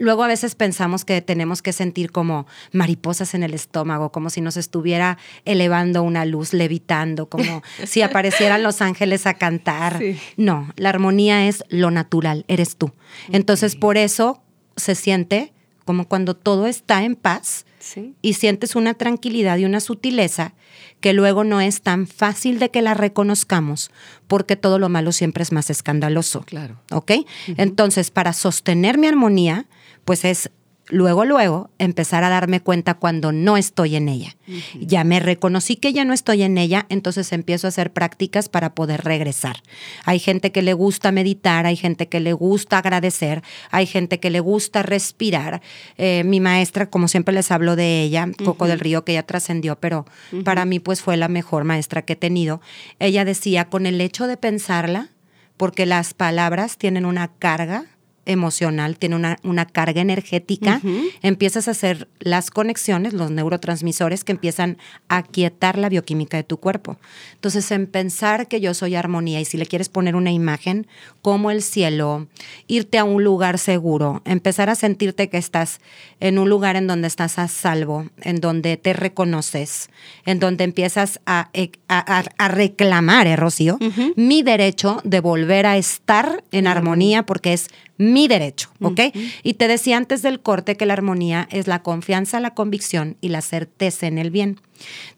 Luego 0.00 0.24
a 0.24 0.28
veces 0.28 0.54
pensamos 0.54 1.04
que 1.04 1.20
tenemos 1.22 1.62
que 1.62 1.72
sentir 1.72 2.10
como 2.12 2.46
mariposas 2.72 3.34
en 3.34 3.42
el 3.42 3.54
estómago, 3.54 4.10
como 4.10 4.30
si 4.30 4.40
nos 4.40 4.56
estuviera 4.56 5.18
elevando 5.44 6.02
una 6.02 6.24
luz, 6.24 6.52
levitando, 6.52 7.28
como 7.28 7.62
si 7.86 8.02
aparecieran 8.02 8.62
los 8.62 8.80
ángeles 8.80 9.26
a 9.26 9.34
cantar. 9.34 9.98
Sí. 9.98 10.18
No, 10.36 10.68
la 10.76 10.88
armonía 10.90 11.46
es 11.48 11.64
lo 11.68 11.90
natural, 11.90 12.44
eres 12.48 12.76
tú. 12.76 12.92
Entonces 13.30 13.76
por 13.76 13.96
eso 13.96 14.42
se 14.76 14.94
siente 14.94 15.52
como 15.88 16.06
cuando 16.06 16.36
todo 16.36 16.66
está 16.66 17.02
en 17.02 17.16
paz 17.16 17.64
Sí. 17.78 18.12
y 18.20 18.34
sientes 18.34 18.76
una 18.76 18.92
tranquilidad 18.92 19.56
y 19.56 19.64
una 19.64 19.80
sutileza 19.80 20.52
que 21.00 21.14
luego 21.14 21.44
no 21.44 21.62
es 21.62 21.80
tan 21.80 22.06
fácil 22.06 22.58
de 22.58 22.70
que 22.70 22.82
la 22.82 22.92
reconozcamos 22.92 23.90
porque 24.26 24.54
todo 24.56 24.78
lo 24.78 24.90
malo 24.90 25.12
siempre 25.12 25.42
es 25.42 25.50
más 25.52 25.70
escandaloso. 25.70 26.42
Claro. 26.42 26.76
¿Ok? 26.90 27.12
Entonces, 27.56 28.10
para 28.10 28.34
sostener 28.34 28.98
mi 28.98 29.06
armonía, 29.06 29.64
pues 30.04 30.26
es 30.26 30.50
luego, 30.88 31.24
luego 31.24 31.70
empezar 31.78 32.24
a 32.24 32.28
darme 32.28 32.60
cuenta 32.60 32.94
cuando 32.94 33.32
no 33.32 33.56
estoy 33.56 33.96
en 33.96 34.08
ella. 34.08 34.36
Ya 34.80 35.04
me 35.04 35.20
reconocí 35.20 35.76
que 35.76 35.92
ya 35.92 36.04
no 36.04 36.12
estoy 36.12 36.42
en 36.42 36.56
ella, 36.56 36.86
entonces 36.88 37.32
empiezo 37.32 37.66
a 37.66 37.68
hacer 37.68 37.92
prácticas 37.92 38.48
para 38.48 38.74
poder 38.74 39.02
regresar. 39.04 39.62
Hay 40.04 40.18
gente 40.18 40.52
que 40.52 40.62
le 40.62 40.72
gusta 40.72 41.12
meditar, 41.12 41.66
hay 41.66 41.76
gente 41.76 42.08
que 42.08 42.20
le 42.20 42.32
gusta 42.32 42.78
agradecer, 42.78 43.42
hay 43.70 43.86
gente 43.86 44.20
que 44.20 44.30
le 44.30 44.40
gusta 44.40 44.82
respirar. 44.82 45.60
Eh, 45.96 46.24
mi 46.24 46.40
maestra, 46.40 46.88
como 46.88 47.08
siempre 47.08 47.34
les 47.34 47.50
hablo 47.50 47.76
de 47.76 48.02
ella, 48.02 48.26
Coco 48.44 48.66
del 48.66 48.80
Río, 48.80 49.04
que 49.04 49.14
ya 49.14 49.22
trascendió, 49.22 49.76
pero 49.76 50.06
para 50.44 50.64
mí 50.64 50.80
pues 50.80 51.02
fue 51.02 51.16
la 51.16 51.28
mejor 51.28 51.64
maestra 51.64 52.02
que 52.02 52.14
he 52.14 52.16
tenido. 52.16 52.60
Ella 52.98 53.24
decía, 53.24 53.68
con 53.68 53.86
el 53.86 54.00
hecho 54.00 54.26
de 54.26 54.36
pensarla, 54.36 55.10
porque 55.58 55.86
las 55.86 56.14
palabras 56.14 56.78
tienen 56.78 57.04
una 57.04 57.28
carga 57.28 57.84
emocional, 58.28 58.96
tiene 58.98 59.16
una, 59.16 59.38
una 59.42 59.66
carga 59.66 60.00
energética, 60.00 60.80
empiezas 61.22 61.66
a 61.66 61.72
hacer 61.72 62.08
las 62.20 62.50
conexiones, 62.50 63.12
los 63.14 63.30
neurotransmisores 63.30 64.22
que 64.24 64.32
empiezan 64.32 64.78
a 65.08 65.22
quietar 65.22 65.78
la 65.78 65.88
bioquímica 65.88 66.36
de 66.36 66.44
tu 66.44 66.58
cuerpo. 66.58 66.98
Entonces, 67.34 67.70
en 67.72 67.86
pensar 67.86 68.46
que 68.48 68.60
yo 68.60 68.74
soy 68.74 68.94
armonía 68.94 69.40
y 69.40 69.44
si 69.44 69.56
le 69.56 69.66
quieres 69.66 69.88
poner 69.88 70.14
una 70.16 70.30
imagen 70.30 70.86
como 71.22 71.50
el 71.50 71.62
cielo, 71.62 72.26
irte 72.66 72.98
a 72.98 73.04
un 73.04 73.24
lugar 73.24 73.58
seguro, 73.58 74.22
empezar 74.24 74.70
a 74.70 74.74
sentirte 74.74 75.28
que 75.28 75.38
estás 75.38 75.80
en 76.20 76.38
un 76.38 76.48
lugar 76.48 76.76
en 76.76 76.86
donde 76.86 77.08
estás 77.08 77.38
a 77.38 77.48
salvo, 77.48 78.06
en 78.22 78.40
donde 78.40 78.76
te 78.76 78.92
reconoces, 78.92 79.88
en 80.26 80.38
donde 80.40 80.64
empiezas 80.64 81.20
a, 81.26 81.50
a- 81.88 82.16
a- 82.18 82.24
a 82.38 82.48
reclamar, 82.48 83.26
¿eh, 83.26 83.36
Rocío? 83.36 83.78
Mi 84.16 84.42
derecho 84.42 85.00
de 85.04 85.20
volver 85.20 85.66
a 85.66 85.76
estar 85.76 86.42
en 86.50 86.66
armonía 86.66 87.22
porque 87.24 87.52
es 87.52 87.68
mi 87.98 88.17
derecho, 88.26 88.70
¿ok? 88.80 89.00
Y 89.44 89.54
te 89.54 89.68
decía 89.68 89.96
antes 89.96 90.22
del 90.22 90.40
corte 90.40 90.76
que 90.76 90.86
la 90.86 90.94
armonía 90.94 91.46
es 91.52 91.68
la 91.68 91.82
confianza, 91.82 92.40
la 92.40 92.54
convicción 92.54 93.16
y 93.20 93.28
la 93.28 93.42
certeza 93.42 94.06
en 94.08 94.18
el 94.18 94.30
bien. 94.32 94.58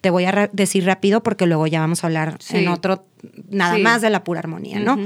Te 0.03 0.11
voy 0.11 0.25
a 0.27 0.51
decir 0.53 0.85
rápido 0.85 1.23
porque 1.23 1.47
luego 1.47 1.67
ya 1.67 1.81
vamos 1.81 2.05
a 2.05 2.09
hablar 2.09 2.37
Sí. 2.41 2.59
en 2.59 2.69
otro, 2.69 3.07
nada 3.49 3.77
Sí. 3.77 3.83
más 3.83 4.03
de 4.03 4.11
la 4.11 4.25
pura 4.25 4.41
armonía, 4.41 4.79
¿no? 4.81 4.99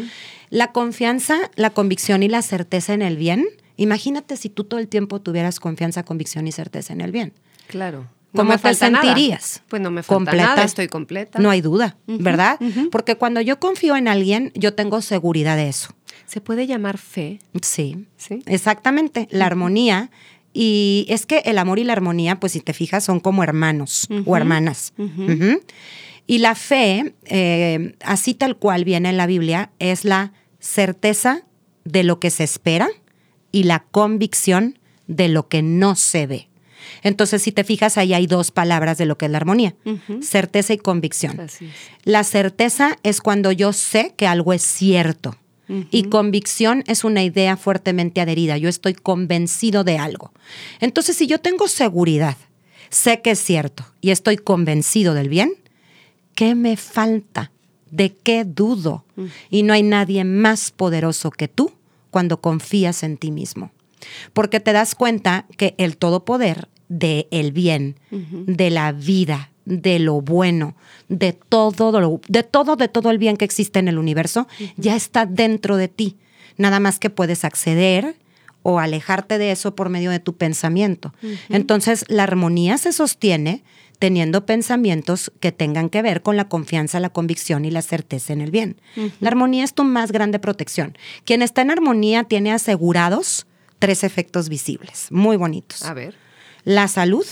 La 0.51 0.73
confianza, 0.73 1.37
la 1.55 1.71
convicción 1.71 2.23
y 2.23 2.29
la 2.29 2.43
certeza 2.43 2.95
en 2.95 3.03
el 3.03 3.17
bien. 3.17 3.45
Imagínate 3.77 4.37
si 4.37 4.49
tú 4.49 4.65
todo 4.65 4.81
el 4.81 4.89
tiempo 4.89 5.21
tuvieras 5.21 5.61
confianza, 5.61 6.05
convicción 6.05 6.47
y 6.47 6.53
certeza 6.53 6.93
en 6.93 7.01
el 7.01 7.13
bien. 7.13 7.33
Claro. 7.67 8.07
¿Cómo 8.37 8.51
me 8.51 8.59
te 8.59 8.63
nada. 8.65 8.75
sentirías? 8.75 9.63
Pues 9.69 9.81
no 9.83 9.91
me 9.91 10.03
falta 10.03 10.15
Completa. 10.17 10.47
nada, 10.47 10.65
estoy 10.65 10.89
completa. 10.89 11.39
No 11.39 11.51
hay 11.51 11.61
duda, 11.61 11.97
¿verdad? 12.07 12.59
Porque 12.91 13.17
cuando 13.17 13.41
yo 13.41 13.61
confío 13.61 13.97
en 13.97 14.09
alguien, 14.09 14.51
yo 14.55 14.75
tengo 14.75 15.01
seguridad 15.03 15.57
de 15.57 15.69
eso. 15.69 15.95
¿Se 16.27 16.41
puede 16.41 16.67
llamar 16.67 16.99
fe? 16.99 17.39
Sí, 17.63 18.07
Sí. 18.17 18.41
exactamente. 18.47 19.29
La 19.31 19.47
armonía. 19.47 20.11
Y 20.53 21.05
es 21.09 21.27
que 21.27 21.39
el 21.47 21.59
amor 21.59 21.79
y 21.81 21.85
la 21.85 21.93
armonía, 21.95 22.39
pues 22.41 22.53
si 22.53 22.61
te 22.61 22.73
fijas, 22.73 23.05
son 23.05 23.19
como 23.21 23.43
hermanos 23.43 24.07
o 24.25 24.37
hermanas. 24.37 24.93
Y 26.27 26.39
la 26.39 26.55
fe, 26.55 27.15
eh, 27.27 27.97
así 28.05 28.35
tal 28.35 28.57
cual 28.57 28.85
viene 28.85 29.11
en 29.11 29.17
la 29.17 29.27
Biblia, 29.27 29.71
es 29.79 30.05
la 30.05 30.33
certeza 30.59 31.43
de 31.85 32.03
lo 32.03 32.19
que 32.19 32.31
se 32.31 32.45
espera 32.45 32.89
y 33.53 33.65
la 33.65 33.81
convicción 33.91 34.79
de 35.07 35.29
lo 35.29 35.49
que 35.49 35.63
no 35.63 35.97
se 35.97 36.27
ve. 36.27 36.49
Entonces, 37.03 37.43
si 37.43 37.53
te 37.53 37.65
fijas, 37.65 37.99
ahí 37.99 38.15
hay 38.15 38.27
dos 38.27 38.51
palabras 38.51 38.99
de 38.99 39.07
lo 39.07 39.19
que 39.19 39.27
es 39.27 39.31
la 39.31 39.39
armonía, 39.39 39.75
certeza 40.21 40.73
y 40.73 40.79
convicción. 40.79 41.47
La 42.05 42.25
certeza 42.25 42.99
es 43.03 43.21
cuando 43.21 43.53
yo 43.53 43.73
sé 43.73 44.15
que 44.17 44.27
algo 44.27 44.53
es 44.53 44.63
cierto. 44.63 45.37
Y 45.91 46.05
convicción 46.05 46.85
es 46.87 47.05
una 47.05 47.23
idea 47.23 47.57
fuertemente 47.57 48.21
adherida. 48.21 48.59
Yo 48.59 48.69
estoy 48.69 48.95
convencido 48.95 49.83
de 49.83 49.99
algo. 49.99 50.33
Entonces, 50.81 51.17
si 51.17 51.27
yo 51.27 51.41
tengo 51.41 51.69
seguridad, 51.69 52.37
sé 52.91 53.23
que 53.23 53.33
es 53.33 53.39
cierto 53.39 53.85
y 54.01 54.11
estoy 54.11 54.37
convencido 54.37 55.15
del 55.15 55.29
bien, 55.29 55.55
¿qué 56.35 56.55
me 56.55 56.77
falta? 56.77 57.51
¿De 57.91 58.13
qué 58.13 58.45
dudo? 58.45 59.05
Y 59.51 59.63
no 59.63 59.73
hay 59.73 59.83
nadie 59.83 60.25
más 60.25 60.71
poderoso 60.71 61.31
que 61.31 61.49
tú 61.49 61.73
cuando 62.11 62.41
confías 62.41 63.03
en 63.03 63.17
ti 63.17 63.31
mismo. 63.31 63.73
Porque 64.33 64.61
te 64.61 64.73
das 64.73 64.95
cuenta 64.95 65.47
que 65.57 65.75
el 65.79 65.97
todopoder 65.97 66.69
de 66.99 67.27
el 67.31 67.53
bien, 67.53 67.97
de 68.11 68.71
la 68.71 68.93
vida, 68.93 69.51
de 69.65 69.99
lo 69.99 70.21
bueno, 70.21 70.75
de 71.09 71.33
todo, 71.33 72.01
lo- 72.01 72.21
de 72.29 72.43
todo, 72.43 72.77
de 72.77 72.89
todo 72.89 73.11
el 73.11 73.19
bien 73.19 73.37
que 73.37 73.45
existe 73.45 73.79
en 73.79 73.89
el 73.89 73.99
universo, 73.99 74.47
ya 74.77 74.95
está 74.97 75.27
dentro 75.27 75.77
de 75.77 75.89
ti. 75.89 76.17
Nada 76.57 76.79
más 76.81 76.99
que 76.99 77.11
puedes 77.11 77.45
acceder 77.45 78.17
o 78.63 78.79
alejarte 78.79 79.39
de 79.39 79.51
eso 79.51 79.75
por 79.75 79.89
medio 79.91 80.11
de 80.11 80.21
tu 80.21 80.37
pensamiento. 80.37 81.13
Entonces, 81.49 82.05
la 82.09 82.23
armonía 82.23 82.79
se 82.79 82.93
sostiene 82.93 83.63
teniendo 83.99 84.45
pensamientos 84.47 85.33
que 85.41 85.53
tengan 85.53 85.89
que 85.89 86.03
ver 86.03 86.23
con 86.23 86.37
la 86.37 86.49
confianza, 86.49 87.01
la 87.01 87.11
convicción 87.11 87.65
y 87.65 87.71
la 87.71 87.83
certeza 87.83 88.33
en 88.33 88.41
el 88.41 88.51
bien. 88.51 88.77
La 89.21 89.29
armonía 89.29 89.65
es 89.65 89.75
tu 89.75 89.83
más 89.85 90.13
grande 90.13 90.39
protección. 90.39 90.97
Quien 91.25 91.43
está 91.43 91.63
en 91.63 91.71
armonía 91.71 92.25
tiene 92.25 92.53
asegurados 92.53 93.47
tres 93.79 94.03
efectos 94.05 94.49
visibles, 94.49 95.09
muy 95.11 95.37
bonitos 95.37 95.83
A 95.85 95.93
ver. 95.95 96.15
La 96.65 96.89
salud, 96.89 97.25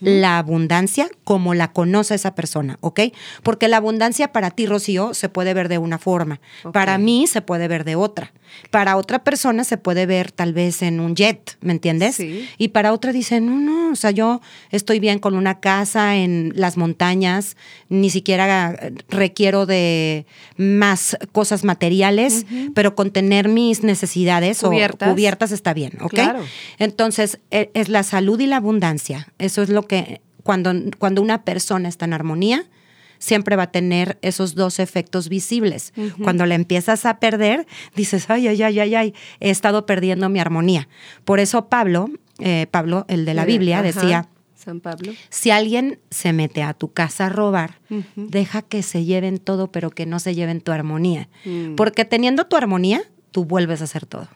la 0.00 0.38
abundancia, 0.38 1.08
como 1.24 1.54
la 1.54 1.72
conoce 1.72 2.14
esa 2.14 2.34
persona, 2.34 2.76
¿ok? 2.80 3.00
Porque 3.42 3.68
la 3.68 3.76
abundancia 3.76 4.32
para 4.32 4.50
ti, 4.50 4.66
Rocío, 4.66 5.14
se 5.14 5.28
puede 5.28 5.54
ver 5.54 5.68
de 5.68 5.78
una 5.78 5.98
forma. 5.98 6.40
Para 6.72 6.98
mí 6.98 7.26
se 7.26 7.40
puede 7.42 7.68
ver 7.68 7.84
de 7.84 7.96
otra. 7.96 8.32
Para 8.70 8.96
otra 8.96 9.22
persona 9.22 9.62
se 9.62 9.76
puede 9.76 10.06
ver 10.06 10.32
tal 10.32 10.52
vez 10.52 10.82
en 10.82 10.98
un 10.98 11.14
jet, 11.14 11.56
¿me 11.60 11.72
entiendes? 11.72 12.16
Sí. 12.16 12.48
Y 12.58 12.68
para 12.68 12.92
otra 12.92 13.12
dice, 13.12 13.40
no, 13.40 13.56
no, 13.60 13.92
o 13.92 13.96
sea, 13.96 14.10
yo 14.10 14.40
estoy 14.72 14.98
bien 14.98 15.20
con 15.20 15.36
una 15.36 15.60
casa 15.60 16.16
en 16.16 16.52
las 16.56 16.76
montañas, 16.76 17.56
ni 17.88 18.10
siquiera 18.10 18.72
eh, 18.72 18.92
requiero 19.08 19.66
de 19.66 20.26
más 20.56 21.16
cosas 21.30 21.62
materiales, 21.62 22.44
pero 22.74 22.96
con 22.96 23.12
tener 23.12 23.48
mis 23.48 23.84
necesidades 23.84 24.58
Cubiertas. 24.60 25.08
o 25.08 25.12
cubiertas 25.12 25.52
está 25.52 25.72
bien, 25.72 25.92
¿ok? 26.00 26.10
Claro. 26.14 26.40
Entonces, 26.78 27.38
e- 27.52 27.70
es 27.74 27.88
la 27.88 28.02
salud 28.02 28.40
y 28.40 28.46
la 28.46 28.56
abundancia. 28.56 29.28
Eso 29.38 29.59
es 29.62 29.68
lo 29.68 29.86
que, 29.86 30.20
cuando, 30.42 30.72
cuando 30.98 31.22
una 31.22 31.44
persona 31.44 31.88
está 31.88 32.04
en 32.04 32.12
armonía, 32.12 32.66
siempre 33.18 33.54
va 33.54 33.64
a 33.64 33.70
tener 33.70 34.18
esos 34.22 34.56
dos 34.56 34.80
efectos 34.80 35.28
visibles. 35.28 35.92
Cuando 36.22 36.46
la 36.46 36.56
empiezas 36.56 37.06
a 37.06 37.20
perder, 37.20 37.66
dices, 37.94 38.28
ay, 38.30 38.48
ay, 38.48 38.62
ay, 38.62 38.80
ay, 38.80 38.94
ay, 38.94 39.14
he 39.38 39.50
estado 39.50 39.86
perdiendo 39.86 40.28
mi 40.28 40.40
armonía. 40.40 40.88
Por 41.24 41.38
eso 41.38 41.68
Pablo, 41.68 42.10
eh, 42.38 42.66
Pablo, 42.70 43.04
el 43.08 43.24
de 43.24 43.34
la 43.34 43.44
Biblia, 43.44 43.80
ajá. 43.80 43.86
decía, 43.86 44.28
San 44.56 44.80
Pablo. 44.80 45.12
Si 45.30 45.50
alguien 45.50 46.00
se 46.10 46.34
mete 46.34 46.62
a 46.62 46.74
tu 46.74 46.92
casa 46.92 47.26
a 47.26 47.28
robar, 47.30 47.78
deja 48.16 48.60
que 48.60 48.82
se 48.82 49.04
lleven 49.04 49.38
todo, 49.38 49.72
pero 49.72 49.90
que 49.90 50.04
no 50.04 50.18
se 50.18 50.34
lleven 50.34 50.60
tu 50.60 50.70
armonía. 50.70 51.30
Mm. 51.46 51.76
Porque 51.76 52.04
teniendo 52.04 52.46
tu 52.46 52.56
armonía, 52.56 53.02
tú 53.30 53.46
vuelves 53.46 53.80
a 53.80 53.84
hacer 53.84 54.04
todo. 54.04 54.28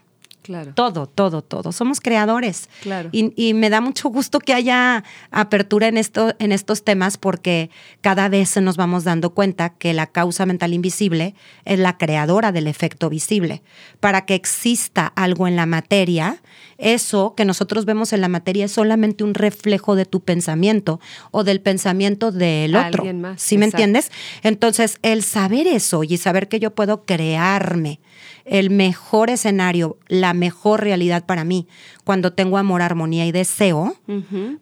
Claro. 0.44 0.72
Todo, 0.74 1.06
todo, 1.06 1.40
todo. 1.40 1.72
Somos 1.72 2.02
creadores. 2.02 2.68
Claro. 2.82 3.08
Y, 3.12 3.32
y 3.34 3.54
me 3.54 3.70
da 3.70 3.80
mucho 3.80 4.10
gusto 4.10 4.40
que 4.40 4.52
haya 4.52 5.02
apertura 5.30 5.88
en, 5.88 5.96
esto, 5.96 6.34
en 6.38 6.52
estos 6.52 6.84
temas 6.84 7.16
porque 7.16 7.70
cada 8.02 8.28
vez 8.28 8.54
nos 8.58 8.76
vamos 8.76 9.04
dando 9.04 9.30
cuenta 9.30 9.70
que 9.70 9.94
la 9.94 10.06
causa 10.06 10.44
mental 10.44 10.74
invisible 10.74 11.34
es 11.64 11.78
la 11.78 11.96
creadora 11.96 12.52
del 12.52 12.66
efecto 12.66 13.08
visible. 13.08 13.62
Para 14.00 14.26
que 14.26 14.34
exista 14.34 15.06
algo 15.06 15.48
en 15.48 15.56
la 15.56 15.64
materia, 15.64 16.42
eso 16.76 17.34
que 17.34 17.46
nosotros 17.46 17.86
vemos 17.86 18.12
en 18.12 18.20
la 18.20 18.28
materia 18.28 18.66
es 18.66 18.72
solamente 18.72 19.24
un 19.24 19.32
reflejo 19.32 19.96
de 19.96 20.04
tu 20.04 20.20
pensamiento 20.20 21.00
o 21.30 21.42
del 21.42 21.62
pensamiento 21.62 22.32
del 22.32 22.76
otro. 22.76 23.02
Alguien 23.02 23.22
más, 23.22 23.40
¿Sí 23.40 23.56
me 23.56 23.64
entiendes? 23.64 24.12
Entonces, 24.42 24.98
el 25.00 25.22
saber 25.22 25.66
eso 25.66 26.04
y 26.04 26.18
saber 26.18 26.48
que 26.48 26.60
yo 26.60 26.74
puedo 26.74 27.06
crearme 27.06 28.00
el 28.44 28.70
mejor 28.70 29.30
escenario, 29.30 29.98
la 30.08 30.34
mejor 30.34 30.82
realidad 30.82 31.24
para 31.24 31.44
mí, 31.44 31.66
cuando 32.04 32.32
tengo 32.32 32.58
amor, 32.58 32.82
armonía 32.82 33.26
y 33.26 33.32
deseo, 33.32 33.96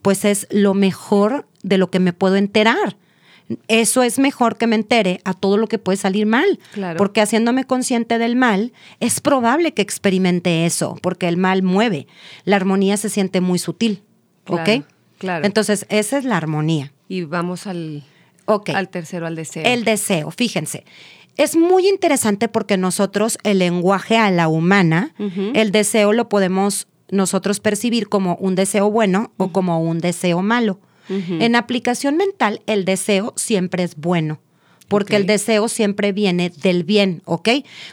pues 0.03 0.25
es 0.25 0.47
lo 0.51 0.75
mejor 0.75 1.47
de 1.63 1.79
lo 1.79 1.91
que 1.91 1.99
me 2.01 2.13
puedo 2.13 2.37
enterar. 2.37 2.97
Eso 3.69 4.03
es 4.03 4.19
mejor 4.19 4.57
que 4.57 4.67
me 4.67 4.77
entere 4.77 5.21
a 5.25 5.35
todo 5.35 5.57
lo 5.59 5.67
que 5.67 5.79
puede 5.79 5.99
salir 5.99 6.27
mal. 6.27 6.59
Claro. 6.73 6.97
Porque 6.97 7.21
haciéndome 7.21 7.65
consciente 7.65 8.19
del 8.19 8.37
mal, 8.37 8.73
es 9.01 9.21
probable 9.21 9.75
que 9.75 9.83
experimente 9.83 10.65
eso, 10.65 10.97
porque 11.03 11.29
el 11.29 11.37
mal 11.37 11.63
mueve. 11.63 12.07
La 12.45 12.57
armonía 12.57 12.97
se 12.97 13.09
siente 13.11 13.41
muy 13.41 13.59
sutil. 13.59 14.03
¿Ok? 14.47 14.85
Claro. 15.19 15.45
Entonces, 15.45 15.87
esa 15.89 16.19
es 16.19 16.25
la 16.25 16.37
armonía. 16.37 16.93
Y 17.09 17.25
vamos 17.25 17.67
al, 17.67 18.05
Ok. 18.47 18.71
al 18.71 18.89
tercero, 18.89 19.27
al 19.27 19.37
deseo. 19.37 19.65
El 19.67 19.85
deseo, 19.85 20.31
fíjense. 20.31 20.85
Es 21.37 21.57
muy 21.57 21.89
interesante 21.89 22.49
porque 22.49 22.77
nosotros, 22.77 23.39
el 23.43 23.59
lenguaje 23.59 24.19
a 24.19 24.31
la 24.31 24.49
humana, 24.49 25.15
el 25.55 25.73
deseo 25.73 26.13
lo 26.13 26.29
podemos 26.29 26.89
nosotros 27.11 27.61
percibir 27.61 28.09
como 28.09 28.37
un 28.37 28.55
deseo 28.55 28.91
bueno 28.91 29.33
o 29.37 29.53
como 29.53 29.81
un 29.81 29.99
deseo 29.99 30.43
malo. 30.43 30.79
En 31.09 31.57
aplicación 31.57 32.17
mental, 32.17 32.63
el 32.67 32.85
deseo 32.85 33.35
siempre 33.37 33.83
es 33.83 33.97
bueno. 33.97 34.41
Porque 34.93 35.17
el 35.17 35.27
deseo 35.27 35.69
siempre 35.69 36.13
viene 36.13 36.51
del 36.51 36.85
bien, 36.85 37.23
¿ok? 37.25 37.49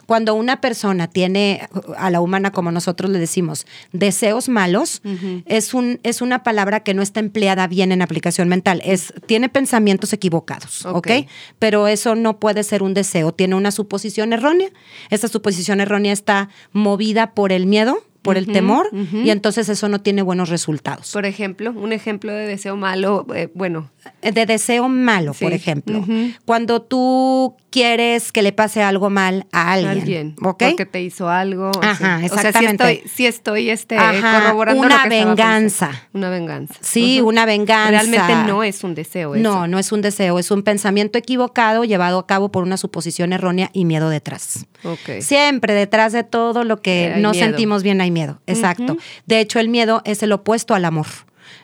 Cuando 0.06 0.36
una 0.36 0.62
persona 0.62 1.08
tiene, 1.08 1.68
a 1.98 2.10
la 2.10 2.22
humana 2.22 2.52
como 2.52 2.72
nosotros 2.72 3.10
le 3.10 3.18
decimos, 3.18 3.66
deseos 3.92 4.50
malos, 4.50 5.02
es, 5.46 5.74
un, 5.74 6.00
es 6.04 6.22
una 6.22 6.44
palabra 6.44 6.82
que 6.82 6.94
no 6.94 7.02
está 7.02 7.20
empleada 7.20 7.66
bien 7.68 7.92
en 7.92 8.02
aplicación 8.02 8.48
mental. 8.48 8.82
Es, 8.86 9.14
tiene 9.26 9.50
pensamientos 9.50 10.14
equivocados, 10.14 10.86
¿ok? 10.86 10.98
Ok. 10.98 11.10
Pero 11.58 11.88
eso 11.88 12.16
no 12.16 12.40
puede 12.40 12.64
ser 12.64 12.84
un 12.84 12.94
deseo, 12.94 13.34
tiene 13.34 13.56
una 13.56 13.72
suposición 13.72 14.34
errónea. 14.34 14.70
Esa 15.10 15.28
suposición 15.28 15.80
errónea 15.82 16.14
está 16.14 16.50
movida 16.72 17.34
por 17.34 17.52
el 17.52 17.66
miedo, 17.66 18.04
por 18.22 18.38
el 18.38 18.48
temor, 18.48 18.90
y 19.14 19.30
entonces 19.30 19.70
eso 19.70 19.88
no 19.90 20.02
tiene 20.02 20.22
buenos 20.22 20.50
resultados. 20.50 21.12
Por 21.12 21.26
ejemplo, 21.26 21.72
un 21.72 21.94
ejemplo 21.94 22.34
de 22.34 22.46
deseo 22.48 22.76
malo, 22.76 23.26
eh, 23.34 23.50
bueno, 23.54 23.90
de 24.22 24.46
deseo 24.46 24.90
malo, 24.90 25.34
Sí. 25.34 25.46
por 25.46 25.54
ejemplo. 25.54 26.06
Cuando 26.46 26.82
tú 26.82 27.56
quieres 27.72 28.32
que 28.32 28.42
le 28.42 28.52
pase 28.52 28.82
algo 28.82 29.10
mal 29.12 29.46
a 29.52 29.72
alguien, 29.74 29.90
alguien, 30.00 30.36
porque 30.36 30.86
te 30.86 31.02
hizo 31.02 31.30
algo. 31.30 31.72
Ajá, 31.84 32.16
así. 32.16 32.26
exactamente. 32.26 32.84
O 32.84 32.88
sea, 32.88 32.98
sí 33.14 33.26
estoy, 33.28 33.70
este, 33.70 33.96
Ajá, 33.98 34.42
corroborando 34.44 34.82
una 34.82 35.04
lo 35.04 35.10
que 35.10 35.16
estaba 35.18 35.36
venganza. 35.36 35.92
Una 36.14 36.30
venganza. 36.30 36.74
Sí, 36.82 37.22
una 37.22 37.46
venganza. 37.46 37.92
Realmente 37.92 38.36
no 38.48 38.64
es 38.64 38.84
un 38.84 38.96
deseo 38.96 39.36
eso. 39.36 39.44
No, 39.44 39.68
no 39.68 39.78
es 39.80 39.92
un 39.92 40.02
deseo, 40.02 40.40
es 40.40 40.50
un 40.52 40.64
pensamiento 40.64 41.18
equivocado 41.18 41.84
llevado 41.84 42.18
a 42.20 42.26
cabo 42.28 42.50
por 42.52 42.64
una 42.64 42.78
suposición 42.78 43.34
errónea 43.34 43.70
y 43.74 43.86
miedo 43.86 44.10
detrás. 44.10 44.66
Ok. 44.84 45.22
Siempre 45.22 45.74
detrás 45.74 46.12
de 46.14 46.24
todo 46.24 46.64
lo 46.64 46.82
que 46.82 47.08
Eh, 47.08 47.14
no 47.20 47.32
miedo. 47.32 47.46
sentimos 47.46 47.84
bien 47.84 48.02
hay 48.02 48.09
miedo. 48.12 48.41
Exacto. 48.48 48.98
De 49.26 49.39
hecho, 49.39 49.60
el 49.60 49.69
miedo 49.69 50.02
es 50.06 50.24
el 50.24 50.32
opuesto 50.32 50.74
al 50.74 50.86
amor. 50.86 51.08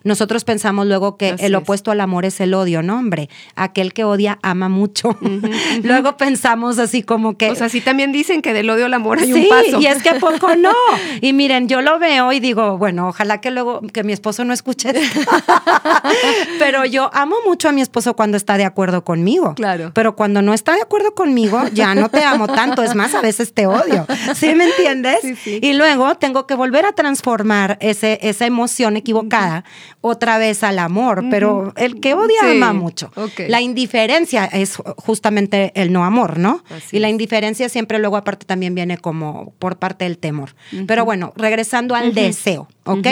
Nosotros 0.03 0.43
pensamos 0.43 0.85
luego 0.87 1.17
que 1.17 1.29
Así 1.29 1.45
el 1.45 1.53
es. 1.53 1.61
opuesto 1.61 1.91
al 1.91 2.01
amor 2.01 2.25
es 2.25 2.39
el 2.39 2.53
odio, 2.53 2.81
¿no, 2.81 2.97
hombre? 2.97 3.29
Aquel 3.55 3.93
que 3.93 4.03
odia 4.03 4.39
ama 4.41 4.69
mucho. 4.69 5.17
luego 5.83 6.17
pensamos 6.17 6.79
así 6.79 7.03
como 7.03 7.37
que... 7.37 7.51
O 7.51 7.55
sea, 7.55 7.69
sí 7.69 7.81
también 7.81 8.11
dicen 8.11 8.41
que 8.41 8.53
del 8.53 8.69
odio 8.69 8.85
al 8.85 8.93
amor 8.93 9.19
hay 9.19 9.31
sí, 9.31 9.33
un 9.33 9.49
paso. 9.49 9.81
y 9.81 9.87
es 9.87 10.01
que 10.03 10.09
a 10.09 10.19
poco 10.19 10.55
no. 10.55 10.73
Y 11.21 11.33
miren, 11.33 11.67
yo 11.67 11.81
lo 11.81 11.97
veo 11.99 12.31
y 12.33 12.39
digo, 12.39 12.77
bueno, 12.77 13.07
ojalá 13.07 13.41
que 13.41 13.51
luego, 13.51 13.81
que 13.93 14.03
mi 14.03 14.13
esposo 14.13 14.43
no 14.45 14.53
escuche 14.53 14.89
esto. 14.89 15.19
Pero 16.59 16.85
yo 16.85 17.09
amo 17.13 17.35
mucho 17.45 17.69
a 17.69 17.71
mi 17.71 17.81
esposo 17.81 18.15
cuando 18.15 18.37
está 18.37 18.57
de 18.57 18.65
acuerdo 18.65 19.03
conmigo. 19.03 19.55
Claro. 19.55 19.91
Pero 19.93 20.15
cuando 20.15 20.41
no 20.41 20.53
está 20.53 20.75
de 20.75 20.81
acuerdo 20.81 21.13
conmigo, 21.15 21.61
ya 21.73 21.95
no 21.95 22.09
te 22.09 22.23
amo 22.23 22.47
tanto. 22.47 22.83
Es 22.83 22.95
más, 22.95 23.13
a 23.15 23.21
veces 23.21 23.53
te 23.53 23.67
odio. 23.67 24.05
¿Sí 24.35 24.53
me 24.55 24.65
entiendes? 24.65 25.19
Sí, 25.21 25.35
sí. 25.35 25.59
Y 25.61 25.73
luego 25.73 26.15
tengo 26.15 26.47
que 26.47 26.55
volver 26.55 26.85
a 26.85 26.93
transformar 26.93 27.77
ese, 27.81 28.19
esa 28.21 28.45
emoción 28.45 28.97
equivocada 28.97 29.63
otra 30.01 30.37
vez 30.37 30.63
al 30.63 30.79
amor. 30.79 31.25
Pero 31.29 31.73
el 31.77 31.99
que 31.99 32.13
odia 32.13 32.41
Sí, 32.41 32.57
ama 32.57 32.73
mucho. 32.73 33.11
La 33.47 33.61
indiferencia 33.61 34.45
es 34.45 34.77
justamente 34.97 35.71
el 35.75 35.91
no 35.91 36.05
amor, 36.05 36.37
¿no? 36.37 36.63
Así 36.69 36.97
y 36.97 36.99
la 36.99 37.09
indiferencia 37.09 37.69
siempre 37.69 37.99
luego 37.99 38.17
aparte 38.17 38.45
también 38.45 38.75
viene 38.75 38.97
como 38.97 39.53
por 39.59 39.77
parte 39.77 40.05
del 40.05 40.17
temor. 40.17 40.55
Pero 40.87 41.05
bueno, 41.05 41.33
regresando 41.35 41.95
al 41.95 42.13
deseo, 42.13 42.67
¿ok? 42.83 43.07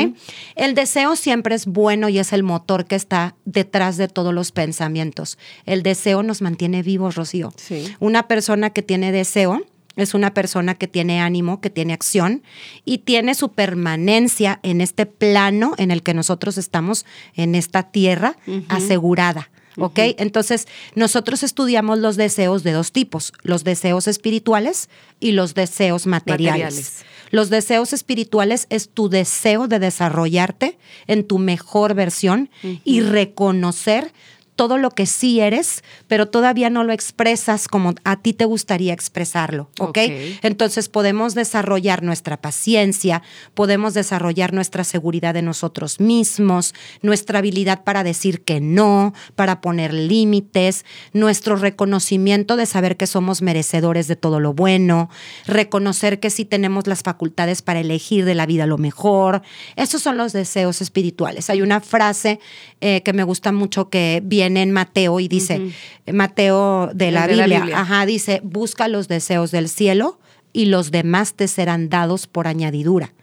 El 0.56 0.76
deseo 0.76 1.16
siempre 1.16 1.56
es 1.56 1.66
bueno 1.66 2.10
y 2.10 2.20
es 2.20 2.34
el 2.34 2.44
motor 2.44 2.86
que 2.86 2.96
está 2.96 3.36
detrás 3.46 3.98
de 3.98 4.08
todos 4.08 4.34
los 4.34 4.52
pensamientos. 4.52 5.38
El 5.66 5.84
deseo 5.84 6.24
nos 6.24 6.42
mantiene 6.42 6.84
vivos, 6.84 7.16
Rocío. 7.16 7.54
Sí. 7.56 7.94
Una 8.00 8.28
persona 8.28 8.70
que 8.70 8.82
tiene 8.82 9.12
deseo 9.12 9.64
es 9.96 10.14
una 10.14 10.34
persona 10.34 10.76
que 10.76 10.88
tiene 10.88 11.22
ánimo, 11.22 11.62
que 11.62 11.70
tiene 11.70 11.94
acción 11.94 12.44
y 12.86 13.00
tiene 13.00 13.36
su 13.36 13.50
permanencia 13.52 14.60
en 14.64 14.82
este 14.82 15.06
plano 15.06 15.74
en 15.78 15.92
el 15.92 16.04
que 16.04 16.14
nosotros 16.14 16.58
estamos, 16.58 17.06
en 17.36 17.56
esta 17.56 17.92
tierra, 17.92 18.38
asegurada. 18.70 19.50
¿Ok? 19.78 20.00
Entonces, 20.18 20.68
nosotros 20.94 21.42
estudiamos 21.42 21.98
los 21.98 22.16
deseos 22.16 22.64
de 22.64 22.74
dos 22.74 22.92
tipos, 22.92 23.34
los 23.42 23.64
deseos 23.64 24.08
espirituales 24.08 24.90
y 25.20 25.32
los 25.32 25.56
deseos 25.56 26.06
materiales. 26.06 26.76
Materiales. 26.76 27.06
Los 27.32 27.50
deseos 27.50 27.94
espirituales 27.94 28.68
es 28.70 28.90
tu 28.90 29.10
deseo 29.10 29.68
de 29.68 29.80
desarrollarte 29.80 30.78
en 31.08 31.26
tu 31.26 31.40
mejor 31.40 31.96
versión 31.96 32.52
y 32.84 33.02
reconocer 33.02 34.14
todo 34.56 34.78
lo 34.78 34.92
que 34.92 35.06
sí 35.06 35.40
eres, 35.40 35.84
pero 36.08 36.28
todavía 36.28 36.70
no 36.70 36.84
lo 36.84 36.94
expresas 36.94 37.68
como 37.68 37.96
a 38.04 38.22
ti 38.22 38.34
te 38.34 38.46
gustaría 38.46 38.94
expresarlo, 38.94 39.70
¿ok? 39.80 39.94
Ok. 39.94 39.98
Entonces 40.42 40.90
podemos 40.90 41.36
desarrollar 41.36 42.04
nuestra 42.04 42.38
paciencia, 42.42 43.22
podemos 43.54 43.94
desarrollar 43.94 44.54
nuestra 44.54 44.84
seguridad 44.84 45.34
de 45.34 45.42
nosotros 45.42 46.00
mismos, 46.00 46.74
nuestra 47.02 47.40
habilidad 47.40 47.84
para 47.84 48.04
decir 48.04 48.44
que 48.44 48.60
no, 48.60 49.14
para 49.36 49.62
poner 49.62 49.94
límites, 49.94 50.86
nuestro 51.14 51.56
reconocimiento 51.56 52.56
de 52.56 52.66
saber 52.66 52.98
que 52.98 53.08
somos 53.08 53.42
merecedores 53.42 54.08
de 54.08 54.16
todo 54.16 54.40
lo 54.40 54.54
bueno, 54.54 55.10
reconocer 55.46 56.20
que 56.20 56.30
sí 56.30 56.46
tenemos 56.46 56.88
las 56.88 57.04
facultades 57.04 57.62
para 57.62 57.80
elegir 57.80 58.26
de 58.26 58.36
la 58.36 58.46
vida 58.46 58.66
lo 58.66 58.78
mejor. 58.78 59.42
Esos 59.76 60.02
son 60.02 60.18
los 60.18 60.34
deseos 60.34 60.82
espirituales. 60.82 61.50
Hay 61.50 61.62
una 61.62 61.82
frase 61.82 62.40
eh, 62.82 63.02
que 63.04 63.14
me 63.14 63.24
gusta 63.24 63.52
mucho 63.52 63.90
que 63.90 64.22
viene 64.24 64.44
en 64.58 64.72
Mateo 64.72 65.20
y 65.20 65.28
dice, 65.28 65.72
Mateo 66.12 66.90
de 66.94 67.12
la, 67.12 67.28
de 67.28 67.36
la 67.36 67.44
Biblia, 67.44 67.60
Biblia. 67.60 67.80
ajá, 67.80 68.06
dice, 68.06 68.42
busca 68.44 68.88
los 68.88 69.08
deseos 69.08 69.52
del 69.52 69.70
cielo 69.70 70.20
y 70.54 70.66
los 70.66 70.92
demás 70.92 71.34
te 71.34 71.48
serán 71.48 71.90
dados 71.90 72.28
por 72.28 72.48
añadidura. 72.48 73.14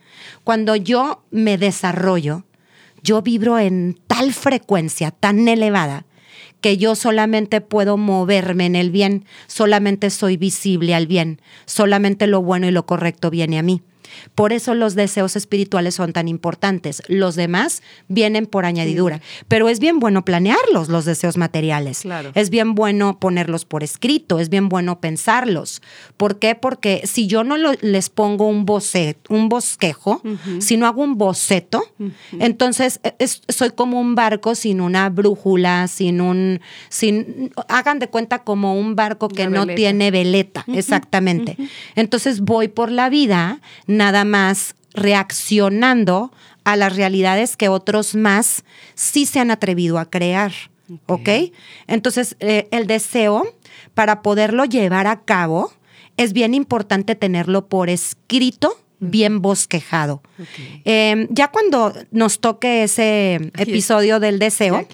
Cuando 0.45 0.77
yo 0.77 1.23
me 1.31 1.59
desarrollo, 1.59 2.45
yo 3.03 3.23
vibro 3.23 3.59
en 3.59 3.99
tal 4.07 4.33
frecuencia 4.33 5.11
tan 5.11 5.49
elevada 5.49 6.05
que 6.61 6.77
yo 6.77 6.95
solamente 6.95 7.61
puedo 7.61 7.97
moverme 7.97 8.67
en 8.67 8.77
el 8.77 8.91
bien, 8.91 9.25
solamente 9.47 10.11
soy 10.11 10.37
visible 10.37 10.95
al 10.95 11.07
bien, 11.07 11.41
solamente 11.65 12.27
lo 12.27 12.43
bueno 12.43 12.69
y 12.69 12.71
lo 12.71 12.85
correcto 12.85 13.31
viene 13.31 13.59
a 13.59 13.63
mí. 13.63 13.83
Por 14.35 14.53
eso 14.53 14.75
los 14.75 14.95
deseos 14.95 15.37
espirituales 15.37 15.95
son 15.95 16.13
tan 16.13 16.29
importantes. 16.29 17.03
Los 17.09 17.37
demás 17.37 17.83
vienen 18.09 18.47
por 18.47 18.65
añadidura. 18.65 19.21
Pero 19.49 19.69
es 19.69 19.81
bien 19.81 19.99
bueno 20.01 20.25
planearlos, 20.25 20.89
los 20.89 21.05
deseos 21.05 21.37
materiales. 21.37 22.01
Claro. 22.01 22.33
Es 22.35 22.51
bien 22.51 22.75
bueno 22.75 23.19
ponerlos 23.19 23.65
por 23.65 23.83
escrito, 23.83 24.39
es 24.41 24.49
bien 24.49 24.69
bueno 24.69 25.01
pensarlos. 25.01 25.83
¿Por 26.17 26.39
qué? 26.39 26.55
Porque 26.55 27.03
si 27.07 27.27
yo 27.27 27.45
no 27.45 27.57
lo- 27.57 27.73
les 27.81 28.11
pongo 28.11 28.49
un 28.49 28.65
boceto, 28.67 29.33
un 29.35 29.49
bosquejo, 29.49 30.23
si 30.61 30.77
no 30.77 30.87
hago 30.87 31.03
un 31.03 31.17
boceto, 31.17 31.83
entonces 32.33 33.01
es- 33.19 33.43
soy 33.49 33.71
como 33.71 34.01
un 34.01 34.15
barco 34.15 34.55
sin 34.55 34.81
una 34.81 35.09
brújula, 35.09 35.87
sin 35.89 36.21
un, 36.21 36.61
sin, 36.89 37.53
hagan 37.69 37.99
de 37.99 38.09
cuenta 38.09 38.41
como 38.41 38.75
un 38.79 38.97
barco 38.97 39.29
que 39.29 39.45
no 39.49 39.61
tiene 39.77 40.11
veleta, 40.11 40.65
exactamente. 40.69 41.57
Entonces 41.97 42.41
voy 42.41 42.69
por 42.69 42.91
la 42.91 43.09
vida 43.09 43.61
nada 43.87 44.10
más 44.25 44.75
reaccionando 44.93 46.33
a 46.65 46.77
las 46.77 46.97
realidades 46.97 47.57
que 47.57 47.69
otros 47.69 48.15
más 48.15 48.65
sí 48.95 49.27
se 49.27 49.41
han 49.41 49.51
atrevido 49.51 49.99
a 49.99 50.09
crear. 50.09 50.53
¿Ok? 51.07 51.29
Entonces, 51.87 52.35
eh, 52.41 52.67
el 52.73 52.89
deseo, 52.89 53.45
para 53.95 54.23
poderlo 54.23 54.65
llevar 54.65 55.07
a 55.07 55.21
cabo, 55.21 55.73
es 56.17 56.33
bien 56.33 56.53
importante 56.53 57.15
tenerlo 57.15 57.69
por 57.69 57.89
escrito 57.89 58.80
bien 59.01 59.41
bosquejado. 59.41 60.23
Eh, 60.85 61.27
ya 61.31 61.49
cuando 61.49 61.93
nos 62.11 62.41
toque 62.41 62.85
ese 62.85 63.51
episodio 63.57 64.21
del 64.21 64.39
deseo, 64.39 64.87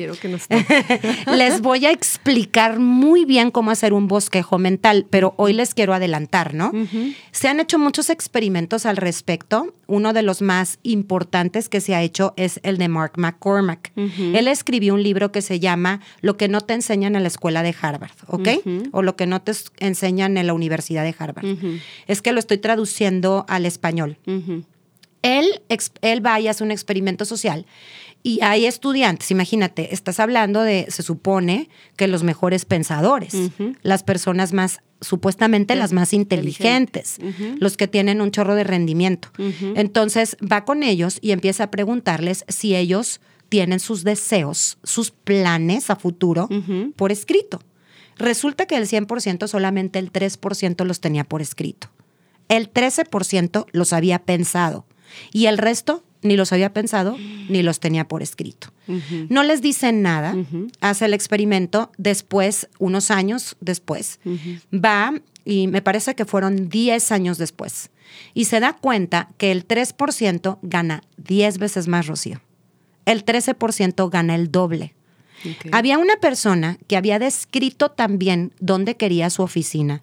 les 1.34 1.60
voy 1.60 1.86
a 1.86 1.90
explicar 1.90 2.78
muy 2.78 3.24
bien 3.24 3.50
cómo 3.50 3.70
hacer 3.72 3.92
un 3.92 4.06
bosquejo 4.06 4.58
mental, 4.58 5.06
pero 5.10 5.34
hoy 5.36 5.52
les 5.52 5.74
quiero 5.74 5.92
adelantar, 5.92 6.54
¿no? 6.54 6.72
Se 7.32 7.48
han 7.48 7.60
hecho 7.60 7.78
muchos 7.78 8.08
experimentos 8.08 8.86
al 8.86 8.96
respecto. 8.96 9.74
Uno 9.88 10.12
de 10.12 10.22
los 10.22 10.42
más 10.42 10.78
importantes 10.82 11.68
que 11.68 11.80
se 11.80 11.94
ha 11.94 12.02
hecho 12.02 12.34
es 12.36 12.58
el 12.62 12.78
de 12.78 12.88
Mark 12.88 13.12
McCormack. 13.16 13.92
Él 13.96 14.48
escribió 14.48 14.94
un 14.94 15.02
libro 15.02 15.32
que 15.32 15.42
se 15.42 15.60
llama 15.60 16.00
Lo 16.20 16.36
que 16.36 16.48
no 16.48 16.60
te 16.60 16.74
enseñan 16.74 17.16
en 17.16 17.22
la 17.22 17.28
escuela 17.28 17.62
de 17.62 17.74
Harvard, 17.80 18.12
¿ok? 18.28 18.48
O 18.92 19.02
lo 19.02 19.16
que 19.16 19.26
no 19.26 19.42
te 19.42 19.52
enseñan 19.78 20.36
en 20.36 20.46
la 20.46 20.54
Universidad 20.54 21.02
de 21.02 21.14
Harvard. 21.18 21.46
Es 22.06 22.22
que 22.22 22.32
lo 22.32 22.38
estoy 22.38 22.58
traduciendo 22.58 23.44
al 23.48 23.66
español 23.66 23.95
él, 25.22 25.62
él 26.02 26.26
va 26.26 26.40
y 26.40 26.48
hace 26.48 26.62
un 26.62 26.70
experimento 26.70 27.24
social 27.24 27.66
y 28.26 28.40
hay 28.42 28.66
estudiantes, 28.66 29.30
imagínate, 29.30 29.94
estás 29.94 30.18
hablando 30.18 30.62
de, 30.62 30.86
se 30.88 31.04
supone 31.04 31.68
que 31.94 32.08
los 32.08 32.24
mejores 32.24 32.64
pensadores, 32.64 33.36
las 33.82 34.02
personas 34.02 34.52
más, 34.52 34.80
supuestamente 35.00 35.76
las 35.76 35.92
más 35.92 36.12
inteligentes, 36.12 37.18
los 37.60 37.76
que 37.76 37.86
tienen 37.86 38.20
un 38.20 38.32
chorro 38.32 38.56
de 38.56 38.64
rendimiento. 38.64 39.28
Entonces 39.76 40.36
va 40.42 40.64
con 40.64 40.82
ellos 40.82 41.18
y 41.20 41.30
empieza 41.30 41.62
a 41.62 41.70
preguntarles 41.70 42.44
si 42.48 42.74
ellos 42.74 43.20
tienen 43.48 43.78
sus 43.78 44.02
deseos, 44.02 44.78
sus 44.82 45.12
planes 45.12 45.88
a 45.88 45.94
futuro 45.94 46.48
por 46.96 47.12
escrito. 47.12 47.60
Resulta 48.18 48.66
que 48.66 48.74
el 48.74 48.88
100% 48.88 49.46
solamente 49.46 50.00
el 50.00 50.12
3% 50.12 50.84
los 50.84 51.00
tenía 51.00 51.22
por 51.22 51.42
escrito. 51.42 51.90
El 52.48 52.72
13% 52.72 53.66
los 53.72 53.92
había 53.92 54.20
pensado 54.20 54.86
y 55.32 55.46
el 55.46 55.58
resto 55.58 56.02
ni 56.22 56.36
los 56.36 56.52
había 56.52 56.72
pensado 56.72 57.16
ni 57.48 57.62
los 57.62 57.80
tenía 57.80 58.08
por 58.08 58.22
escrito. 58.22 58.68
No 59.28 59.42
les 59.42 59.62
dicen 59.62 60.02
nada, 60.02 60.34
hace 60.80 61.04
el 61.06 61.14
experimento, 61.14 61.92
después, 61.98 62.68
unos 62.78 63.10
años 63.10 63.56
después, 63.60 64.20
va 64.72 65.14
y 65.44 65.68
me 65.68 65.82
parece 65.82 66.14
que 66.14 66.24
fueron 66.24 66.68
10 66.68 67.12
años 67.12 67.38
después, 67.38 67.90
y 68.34 68.46
se 68.46 68.60
da 68.60 68.72
cuenta 68.74 69.28
que 69.38 69.52
el 69.52 69.66
3% 69.66 70.58
gana 70.62 71.02
10 71.18 71.58
veces 71.58 71.86
más, 71.86 72.06
Rocío. 72.06 72.40
El 73.04 73.24
13% 73.24 74.10
gana 74.10 74.34
el 74.34 74.50
doble. 74.50 74.94
Había 75.70 75.98
una 75.98 76.16
persona 76.16 76.78
que 76.88 76.96
había 76.96 77.20
descrito 77.20 77.90
también 77.90 78.52
dónde 78.58 78.96
quería 78.96 79.30
su 79.30 79.42
oficina, 79.42 80.02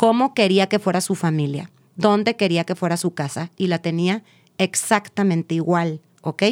cómo 0.00 0.32
quería 0.32 0.66
que 0.66 0.78
fuera 0.78 1.02
su 1.02 1.14
familia, 1.14 1.70
dónde 1.94 2.34
quería 2.34 2.64
que 2.64 2.74
fuera 2.74 2.96
su 2.96 3.12
casa 3.12 3.50
y 3.58 3.66
la 3.66 3.80
tenía 3.80 4.24
exactamente 4.56 5.54
igual, 5.54 6.00
¿ok? 6.22 6.42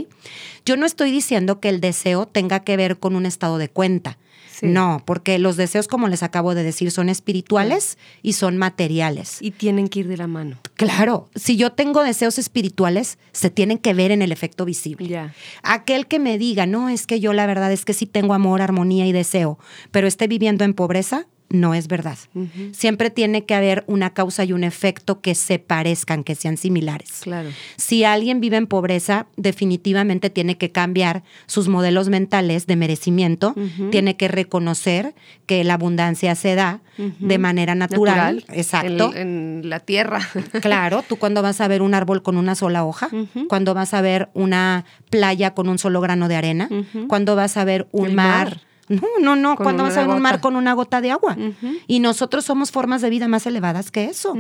Yo 0.67 0.77
no 0.77 0.85
estoy 0.85 1.11
diciendo 1.11 1.59
que 1.59 1.71
el 1.71 1.81
deseo 1.81 2.27
tenga 2.27 2.61
que 2.61 2.77
ver 2.77 2.99
con 2.99 3.17
un 3.17 3.25
estado 3.25 3.57
de 3.57 3.71
cuenta. 3.71 4.19
No, 4.61 5.03
porque 5.07 5.39
los 5.39 5.57
deseos, 5.57 5.89
como 5.89 6.09
les 6.09 6.23
acabo 6.23 6.55
de 6.55 6.63
decir, 6.63 6.91
son 6.91 7.09
espirituales 7.09 7.97
y 8.23 8.35
son 8.35 8.59
materiales. 8.59 9.39
Y 9.41 9.53
tienen 9.53 9.89
que 9.89 10.01
ir 10.01 10.09
de 10.09 10.19
la 10.19 10.27
mano. 10.27 10.59
Claro, 10.75 11.31
si 11.35 11.57
yo 11.57 11.73
tengo 11.73 12.03
deseos 12.03 12.39
espirituales, 12.39 13.17
se 13.33 13.49
tienen 13.49 13.79
que 13.79 13.95
ver 13.95 14.11
en 14.11 14.21
el 14.21 14.31
efecto 14.31 14.67
visible. 14.67 15.31
Aquel 15.63 16.07
que 16.07 16.19
me 16.19 16.37
diga, 16.37 16.67
no, 16.67 16.91
es 16.91 17.07
que 17.07 17.19
yo 17.19 17.33
la 17.33 17.47
verdad 17.47 17.73
es 17.73 17.87
que 17.87 17.95
sí 17.95 18.05
tengo 18.05 18.35
amor, 18.35 18.61
armonía 18.61 19.07
y 19.07 19.13
deseo, 19.13 19.59
pero 19.91 20.07
esté 20.07 20.27
viviendo 20.27 20.65
en 20.65 20.75
pobreza, 20.75 21.29
no 21.51 21.75
es 21.75 21.89
verdad. 21.89 22.19
Siempre 22.73 23.11
tiene 23.11 23.45
que 23.45 23.55
haber 23.55 23.85
una 23.87 24.11
causa 24.11 24.45
y 24.45 24.53
un 24.53 24.65
efecto 24.65 25.21
que 25.21 25.35
se 25.35 25.59
parezcan, 25.59 26.23
que 26.23 26.35
sean 26.35 26.57
similares. 26.57 27.21
Claro. 27.23 27.51
Si 27.77 28.05
alguien 28.05 28.41
vive 28.41 28.59
en 28.59 28.67
pobreza, 28.67 29.27
definitivamente 29.37 30.31
tiene 30.31 30.59
que 30.59 30.71
cambiar 30.71 31.23
sus 31.47 31.69
modelos 31.69 32.09
mentales 32.09 32.67
de 32.67 32.77
merecimiento, 32.77 33.55
tiene 33.91 34.17
que 34.17 34.29
reconocer 34.29 35.15
que 35.47 35.65
la 35.65 35.75
abundancia 35.75 36.35
se 36.35 36.55
da 36.55 36.81
de 36.97 37.39
manera 37.39 37.75
natural. 37.75 38.45
Exacto. 38.53 39.13
En, 39.15 39.63
la 39.65 39.81
tierra. 39.81 40.21
claro, 40.63 41.03
tú 41.09 41.17
cuando 41.17 41.43
vas 41.43 41.61
a 41.61 41.69
ver 41.69 41.83
un 41.83 41.95
árbol 41.95 42.23
con 42.23 42.37
una 42.37 42.55
sola 42.55 42.85
hoja, 42.85 43.09
cuando 43.49 43.75
vas 43.75 43.95
a 43.95 44.01
ver 44.03 44.29
una 44.35 44.85
playa 45.11 45.55
con 45.55 45.69
un 45.69 45.79
solo 45.79 46.01
grano 46.01 46.29
de 46.29 46.37
arena, 46.37 46.69
cuando 47.09 47.37
vas 47.37 47.57
a 47.57 47.65
ver 47.65 47.89
un 47.93 48.15
mar 48.15 48.61
no, 48.89 49.03
no, 49.21 49.37
no. 49.37 49.57
cuando 49.57 49.83
vas 49.83 49.97
a 49.97 50.07
un 50.07 50.21
mar 50.21 50.41
con 50.41 50.57
una 50.57 50.73
gota 50.73 51.01
de 51.01 51.11
agua? 51.11 51.37
Y 51.87 52.01
nosotros 52.01 52.45
somos 52.45 52.71
formas 52.71 53.03
de 53.03 53.11
vida 53.11 53.29
más 53.29 53.47
elevadas 53.47 53.91
que 53.91 54.05
eso 54.07 54.37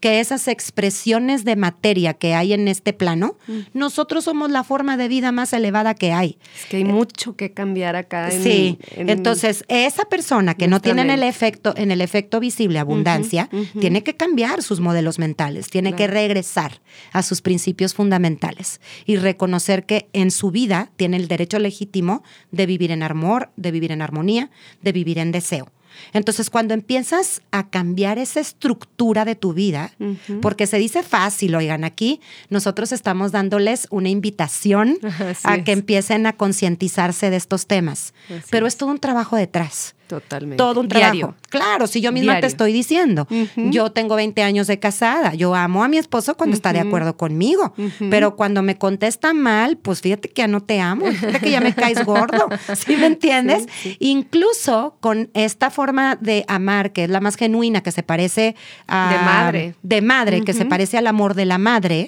que 0.00 0.20
esas 0.20 0.48
expresiones 0.48 1.44
de 1.44 1.56
materia 1.56 2.14
que 2.14 2.34
hay 2.34 2.52
en 2.52 2.68
este 2.68 2.92
plano, 2.92 3.36
mm. 3.46 3.58
nosotros 3.74 4.24
somos 4.24 4.50
la 4.50 4.64
forma 4.64 4.96
de 4.96 5.08
vida 5.08 5.32
más 5.32 5.52
elevada 5.52 5.94
que 5.94 6.12
hay. 6.12 6.38
Es 6.54 6.66
que 6.66 6.78
hay 6.78 6.84
mucho 6.84 7.36
que 7.36 7.52
cambiar 7.52 7.96
acá. 7.96 8.30
sí, 8.30 8.78
entonces 8.96 9.64
esa 9.68 10.04
persona 10.04 10.54
que 10.54 10.68
no 10.68 10.80
tiene 10.80 11.02
en 11.02 11.10
el 11.10 11.22
efecto, 11.22 11.74
en 11.76 11.90
el 11.90 12.00
efecto 12.00 12.40
visible 12.40 12.78
abundancia, 12.78 13.48
tiene 13.80 14.02
que 14.02 14.16
cambiar 14.16 14.62
sus 14.62 14.80
modelos 14.80 15.18
mentales, 15.18 15.68
tiene 15.68 15.94
que 15.94 16.06
regresar 16.06 16.80
a 17.12 17.22
sus 17.22 17.42
principios 17.42 17.94
fundamentales 17.94 18.80
y 19.04 19.16
reconocer 19.16 19.86
que 19.86 20.08
en 20.12 20.30
su 20.30 20.50
vida 20.50 20.90
tiene 20.96 21.16
el 21.16 21.28
derecho 21.28 21.58
legítimo 21.58 22.22
de 22.50 22.66
vivir 22.66 22.90
en 22.90 23.02
amor, 23.02 23.50
de 23.56 23.70
vivir 23.70 23.92
en 23.92 24.02
armonía, 24.02 24.50
de 24.82 24.92
vivir 24.92 25.18
en 25.18 25.32
deseo. 25.32 25.70
Entonces, 26.12 26.50
cuando 26.50 26.74
empiezas 26.74 27.42
a 27.50 27.68
cambiar 27.68 28.18
esa 28.18 28.40
estructura 28.40 29.24
de 29.24 29.34
tu 29.34 29.52
vida, 29.52 29.92
porque 30.40 30.66
se 30.66 30.78
dice 30.78 31.02
fácil, 31.02 31.54
oigan, 31.54 31.84
aquí 31.84 32.20
nosotros 32.50 32.92
estamos 32.92 33.32
dándoles 33.32 33.88
una 33.90 34.08
invitación 34.08 34.98
a 35.42 35.64
que 35.64 35.72
empiecen 35.72 36.26
a 36.26 36.34
concientizarse 36.34 37.30
de 37.30 37.36
estos 37.36 37.66
temas, 37.66 38.14
pero 38.50 38.66
es 38.66 38.76
todo 38.76 38.90
un 38.90 38.98
trabajo 38.98 39.36
detrás. 39.36 39.95
Totalmente. 40.06 40.56
Todo 40.56 40.80
un 40.80 40.88
trabajo. 40.88 41.34
Claro, 41.48 41.86
si 41.86 42.00
yo 42.00 42.12
misma 42.12 42.40
te 42.40 42.46
estoy 42.46 42.72
diciendo, 42.72 43.26
yo 43.56 43.90
tengo 43.90 44.16
20 44.16 44.42
años 44.42 44.66
de 44.66 44.78
casada, 44.78 45.34
yo 45.34 45.54
amo 45.54 45.84
a 45.84 45.88
mi 45.88 45.98
esposo 45.98 46.36
cuando 46.36 46.54
está 46.54 46.72
de 46.72 46.80
acuerdo 46.80 47.16
conmigo, 47.16 47.74
pero 48.10 48.36
cuando 48.36 48.62
me 48.62 48.76
contesta 48.76 49.32
mal, 49.32 49.76
pues 49.76 50.00
fíjate 50.00 50.28
que 50.28 50.42
ya 50.42 50.48
no 50.48 50.62
te 50.62 50.80
amo, 50.80 51.06
fíjate 51.06 51.40
que 51.40 51.50
ya 51.50 51.60
me 51.60 51.74
caes 51.74 52.04
gordo, 52.04 52.48
¿sí 52.76 52.96
me 52.96 53.06
entiendes? 53.06 53.66
Incluso 53.98 54.96
con 55.00 55.30
esta 55.34 55.70
forma 55.70 56.16
de 56.20 56.44
amar, 56.48 56.92
que 56.92 57.04
es 57.04 57.10
la 57.10 57.20
más 57.20 57.36
genuina, 57.36 57.82
que 57.82 57.92
se 57.92 58.02
parece 58.02 58.54
a... 58.86 59.12
De 59.12 59.24
madre. 59.24 59.74
De 59.82 60.02
madre, 60.02 60.42
que 60.42 60.52
se 60.52 60.64
parece 60.66 60.98
al 60.98 61.06
amor 61.06 61.34
de 61.34 61.46
la 61.46 61.58
madre, 61.58 62.06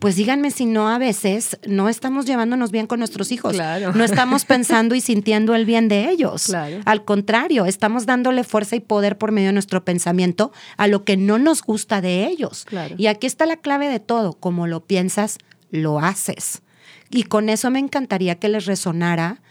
pues 0.00 0.16
díganme 0.16 0.50
si 0.50 0.66
no 0.66 0.88
a 0.88 0.98
veces 0.98 1.58
no 1.66 1.88
estamos 1.88 2.26
llevándonos 2.26 2.70
bien 2.70 2.86
con 2.86 2.98
nuestros 2.98 3.32
hijos, 3.32 3.54
claro. 3.54 3.92
no 3.94 4.04
estamos 4.04 4.44
pensando 4.46 4.94
y 4.94 5.00
sintiendo 5.00 5.54
el 5.54 5.64
bien 5.64 5.88
de 5.88 6.10
ellos. 6.10 6.44
Claro. 6.46 6.78
Al 6.84 7.04
contrario, 7.04 7.39
estamos 7.66 8.06
dándole 8.06 8.44
fuerza 8.44 8.76
y 8.76 8.80
poder 8.80 9.18
por 9.18 9.32
medio 9.32 9.48
de 9.48 9.52
nuestro 9.52 9.84
pensamiento 9.84 10.52
a 10.76 10.86
lo 10.86 11.04
que 11.04 11.16
no 11.16 11.38
nos 11.38 11.62
gusta 11.62 12.00
de 12.00 12.26
ellos. 12.26 12.66
Y 12.96 13.06
aquí 13.06 13.26
está 13.26 13.46
la 13.46 13.56
clave 13.56 13.88
de 13.88 14.00
todo, 14.00 14.34
como 14.34 14.66
lo 14.66 14.80
piensas, 14.80 15.38
lo 15.70 15.98
haces. 15.98 16.62
Y 17.10 17.24
con 17.24 17.48
eso 17.48 17.70
me 17.70 17.78
encantaría 17.78 18.36
que 18.36 18.48
les 18.48 18.66
resonara 18.66 19.42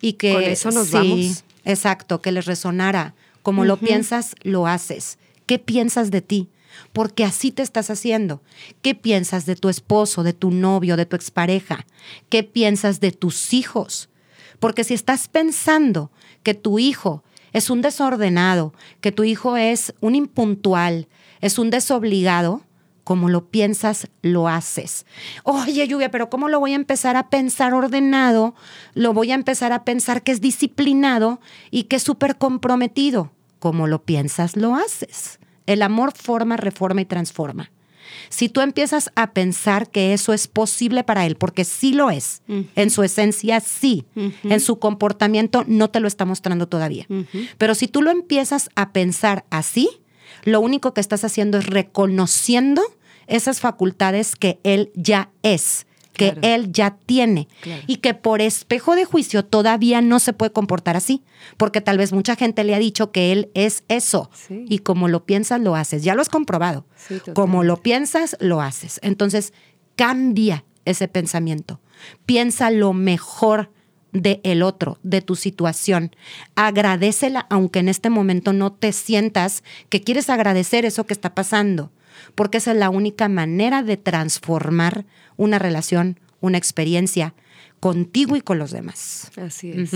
y 0.00 0.14
que... 0.14 0.32
Con 0.32 0.42
eso 0.44 0.70
nos 0.70 0.90
vamos. 0.90 1.44
Exacto, 1.64 2.22
que 2.22 2.32
les 2.32 2.46
resonara. 2.46 3.14
Como 3.42 3.64
lo 3.64 3.78
piensas, 3.78 4.34
lo 4.42 4.66
haces. 4.66 5.18
¿Qué 5.46 5.58
piensas 5.58 6.10
de 6.10 6.20
ti? 6.20 6.48
Porque 6.92 7.24
así 7.24 7.50
te 7.50 7.62
estás 7.62 7.90
haciendo. 7.90 8.42
¿Qué 8.82 8.94
piensas 8.94 9.46
de 9.46 9.56
tu 9.56 9.68
esposo, 9.68 10.22
de 10.22 10.32
tu 10.32 10.50
novio, 10.50 10.96
de 10.96 11.06
tu 11.06 11.16
expareja? 11.16 11.86
¿Qué 12.28 12.44
piensas 12.44 13.00
de 13.00 13.10
tus 13.10 13.52
hijos? 13.52 14.10
Porque 14.60 14.84
si 14.84 14.94
estás 14.94 15.28
pensando 15.28 16.10
que 16.42 16.54
tu 16.54 16.78
hijo 16.78 17.24
es 17.52 17.70
un 17.70 17.82
desordenado, 17.82 18.72
que 19.00 19.12
tu 19.12 19.24
hijo 19.24 19.56
es 19.56 19.94
un 20.00 20.14
impuntual, 20.14 21.08
es 21.40 21.58
un 21.58 21.70
desobligado, 21.70 22.62
como 23.04 23.30
lo 23.30 23.46
piensas, 23.46 24.08
lo 24.20 24.48
haces. 24.48 25.06
Oye, 25.42 25.88
lluvia, 25.88 26.10
pero 26.10 26.28
¿cómo 26.28 26.50
lo 26.50 26.60
voy 26.60 26.72
a 26.72 26.76
empezar 26.76 27.16
a 27.16 27.30
pensar 27.30 27.72
ordenado? 27.72 28.54
Lo 28.92 29.14
voy 29.14 29.32
a 29.32 29.34
empezar 29.34 29.72
a 29.72 29.84
pensar 29.84 30.22
que 30.22 30.32
es 30.32 30.42
disciplinado 30.42 31.40
y 31.70 31.84
que 31.84 31.96
es 31.96 32.02
súper 32.02 32.36
comprometido. 32.36 33.32
Como 33.60 33.86
lo 33.86 34.02
piensas, 34.02 34.56
lo 34.56 34.74
haces. 34.74 35.38
El 35.64 35.80
amor 35.80 36.12
forma, 36.12 36.58
reforma 36.58 37.00
y 37.00 37.06
transforma. 37.06 37.70
Si 38.28 38.48
tú 38.48 38.60
empiezas 38.60 39.10
a 39.14 39.32
pensar 39.32 39.90
que 39.90 40.12
eso 40.12 40.32
es 40.32 40.48
posible 40.48 41.04
para 41.04 41.26
él, 41.26 41.36
porque 41.36 41.64
sí 41.64 41.92
lo 41.92 42.10
es, 42.10 42.42
en 42.46 42.90
su 42.90 43.02
esencia 43.02 43.60
sí, 43.60 44.06
en 44.44 44.60
su 44.60 44.78
comportamiento 44.78 45.64
no 45.66 45.90
te 45.90 46.00
lo 46.00 46.08
está 46.08 46.24
mostrando 46.24 46.68
todavía. 46.68 47.06
Pero 47.58 47.74
si 47.74 47.88
tú 47.88 48.02
lo 48.02 48.10
empiezas 48.10 48.70
a 48.74 48.92
pensar 48.92 49.44
así, 49.50 49.88
lo 50.44 50.60
único 50.60 50.94
que 50.94 51.00
estás 51.00 51.24
haciendo 51.24 51.58
es 51.58 51.66
reconociendo 51.66 52.82
esas 53.26 53.60
facultades 53.60 54.36
que 54.36 54.58
él 54.62 54.90
ya 54.94 55.30
es 55.42 55.86
que 56.18 56.32
Claro. 56.32 56.40
él 56.42 56.72
ya 56.72 56.96
tiene 57.06 57.48
Claro. 57.62 57.82
y 57.86 57.96
que 57.96 58.12
por 58.12 58.42
espejo 58.42 58.94
de 58.96 59.06
juicio 59.06 59.44
todavía 59.44 60.02
no 60.02 60.18
se 60.18 60.34
puede 60.34 60.52
comportar 60.52 60.96
así, 60.96 61.22
porque 61.56 61.80
tal 61.80 61.96
vez 61.96 62.12
mucha 62.12 62.36
gente 62.36 62.64
le 62.64 62.74
ha 62.74 62.78
dicho 62.78 63.10
que 63.12 63.32
él 63.32 63.50
es 63.54 63.84
eso 63.88 64.30
Sí. 64.34 64.66
y 64.68 64.80
como 64.80 65.08
lo 65.08 65.24
piensas 65.24 65.60
lo 65.60 65.74
haces, 65.76 66.02
ya 66.04 66.14
lo 66.14 66.20
has 66.20 66.28
comprobado, 66.28 66.84
Sí, 66.96 67.20
como 67.34 67.64
lo 67.64 67.78
piensas 67.82 68.36
lo 68.40 68.60
haces, 68.60 69.00
entonces 69.02 69.54
cambia 69.96 70.64
ese 70.84 71.08
pensamiento, 71.08 71.80
piensa 72.26 72.70
lo 72.70 72.92
mejor 72.92 73.70
de 74.12 74.40
el 74.42 74.62
otro, 74.62 74.98
de 75.02 75.20
tu 75.20 75.36
situación. 75.36 76.12
Agradecela, 76.56 77.46
aunque 77.50 77.78
en 77.78 77.88
este 77.88 78.10
momento 78.10 78.52
no 78.52 78.72
te 78.72 78.92
sientas 78.92 79.62
que 79.90 80.02
quieres 80.02 80.30
agradecer 80.30 80.84
eso 80.84 81.04
que 81.04 81.12
está 81.12 81.34
pasando, 81.34 81.92
porque 82.34 82.58
esa 82.58 82.72
es 82.72 82.76
la 82.78 82.90
única 82.90 83.28
manera 83.28 83.82
de 83.82 83.96
transformar 83.96 85.04
una 85.36 85.58
relación, 85.58 86.18
una 86.40 86.58
experiencia 86.58 87.34
contigo 87.80 88.36
y 88.36 88.40
con 88.40 88.58
los 88.58 88.70
demás. 88.70 89.30
Así 89.36 89.70
es. 89.70 89.90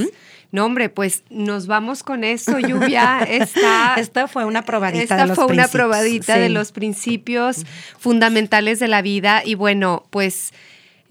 No, 0.51 0.67
hombre, 0.67 0.89
pues 0.89 1.25
nos 1.31 1.67
vamos 1.67 2.03
con 2.03 2.25
eso, 2.25 2.59
Lluvia. 2.59 3.21
Esta, 3.29 3.95
Esta 3.97 4.29
fue 4.29 4.45
una 4.45 4.65
probadita 4.65 5.03
esta 5.03 5.17
de 5.17 5.27
los 5.27 5.37
fue 5.37 5.47
una 5.47 5.69
probadita 5.69 6.39
de 6.39 6.49
los 6.49 6.73
principios 6.73 7.65
fundamentales 7.99 8.79
de 8.79 8.89
la 8.89 9.03
vida. 9.03 9.43
Y 9.45 9.55
bueno, 9.55 10.05
pues 10.11 10.53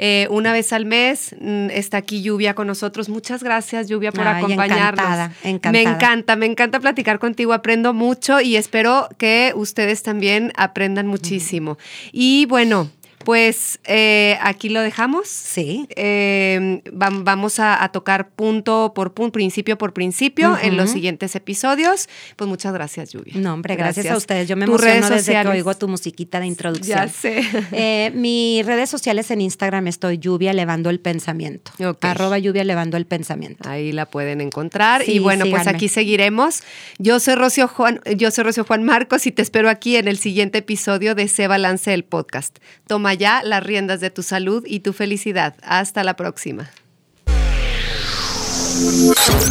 eh, 0.03 0.25
una 0.31 0.51
vez 0.51 0.73
al 0.73 0.85
mes 0.85 1.35
mm, 1.39 1.69
está 1.69 1.97
aquí 1.97 2.23
Lluvia 2.23 2.55
con 2.55 2.65
nosotros. 2.65 3.07
Muchas 3.07 3.43
gracias, 3.43 3.87
Lluvia, 3.87 4.11
por 4.11 4.27
Ay, 4.27 4.43
acompañarnos. 4.43 5.05
encantada, 5.05 5.33
encantada. 5.43 5.71
Me 5.71 5.81
encanta, 5.83 6.35
me 6.35 6.45
encanta 6.47 6.79
platicar 6.79 7.19
contigo. 7.19 7.53
Aprendo 7.53 7.93
mucho 7.93 8.41
y 8.41 8.55
espero 8.55 9.09
que 9.19 9.53
ustedes 9.55 10.01
también 10.01 10.53
aprendan 10.55 11.05
muchísimo. 11.05 11.77
Y 12.11 12.47
bueno. 12.47 12.89
Pues 13.25 13.79
eh, 13.85 14.37
aquí 14.41 14.69
lo 14.69 14.81
dejamos. 14.81 15.27
Sí. 15.27 15.87
Eh, 15.95 16.81
vam- 16.91 17.23
vamos 17.23 17.59
a, 17.59 17.83
a 17.83 17.91
tocar 17.91 18.29
punto 18.29 18.93
por 18.95 19.13
punto, 19.13 19.31
principio 19.33 19.77
por 19.77 19.93
principio 19.93 20.57
en 20.61 20.77
los 20.77 20.89
siguientes 20.91 21.35
episodios. 21.35 22.09
Pues 22.35 22.47
muchas 22.47 22.73
gracias, 22.73 23.11
Lluvia. 23.11 23.33
No, 23.35 23.53
hombre, 23.53 23.75
gracias, 23.75 24.07
a 24.07 24.17
ustedes. 24.17 24.47
Yo 24.47 24.55
me 24.57 24.65
Tus 24.65 24.79
redes 24.81 24.97
emociono 24.97 25.15
desde 25.15 25.31
que 25.31 25.37
sociales. 25.37 25.53
oigo 25.59 25.75
tu 25.77 25.87
musiquita 25.87 26.39
de 26.39 26.47
introducción. 26.47 26.97
Ya 26.99 27.07
sé. 27.07 27.41
Eh, 27.73 28.11
mis 28.13 28.65
redes 28.65 28.89
sociales 28.89 29.31
en 29.31 29.41
Instagram 29.41 29.87
estoy 29.87 30.17
lluvia 30.17 30.51
elevando 30.51 30.89
el 30.89 30.99
pensamiento. 30.99 31.71
Ok. 31.83 32.03
Arroba 32.05 32.37
lluvia 32.37 32.61
elevando 32.63 32.97
el 32.97 33.05
pensamiento. 33.05 33.69
Ahí 33.69 33.91
la 33.91 34.05
pueden 34.05 34.41
encontrar. 34.41 35.03
Sí, 35.03 35.13
y 35.13 35.19
bueno, 35.19 35.45
pues 35.49 35.67
aquí 35.67 35.87
seguiremos. 35.87 36.63
Yo 36.97 37.19
soy 37.19 37.35
Rocío 37.35 37.67
Juan, 37.67 38.01
yo 38.17 38.29
soy 38.31 38.43
Rocío 38.43 38.63
Juan 38.65 38.83
Marcos 38.83 39.25
y 39.27 39.31
te 39.31 39.41
espero 39.41 39.69
aquí 39.69 39.95
en 39.95 40.07
el 40.07 40.17
siguiente 40.17 40.59
episodio 40.59 41.15
de 41.15 41.27
Se 41.27 41.47
Balance 41.47 41.93
el 41.93 42.03
Podcast. 42.03 42.57
Toma 42.87 43.10
ya 43.13 43.41
las 43.43 43.63
riendas 43.63 43.99
de 43.99 44.09
tu 44.09 44.23
salud 44.23 44.63
y 44.65 44.81
tu 44.81 44.93
felicidad. 44.93 45.55
Hasta 45.63 46.03
la 46.03 46.15
próxima. 46.15 46.69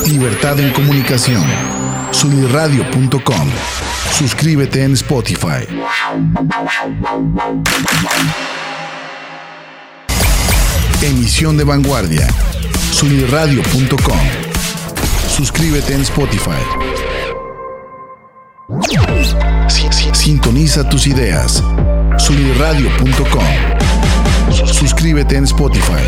Libertad 0.06 0.58
en 0.58 0.72
comunicación. 0.72 1.42
Sunirradio.com. 2.10 3.48
Suscríbete 4.12 4.82
en 4.82 4.92
Spotify. 4.94 5.66
Emisión 11.02 11.56
de 11.56 11.64
vanguardia. 11.64 12.26
Sunirradio.com. 12.92 14.18
Suscríbete 15.28 15.94
en 15.94 16.00
Spotify. 16.02 16.89
Si- 19.68 19.88
si- 19.90 20.10
Sintoniza 20.14 20.88
tus 20.88 21.06
ideas. 21.06 21.62
Sunirradio.com. 22.18 23.44
Suscríbete 24.66 25.36
en 25.36 25.44
Spotify. 25.44 26.04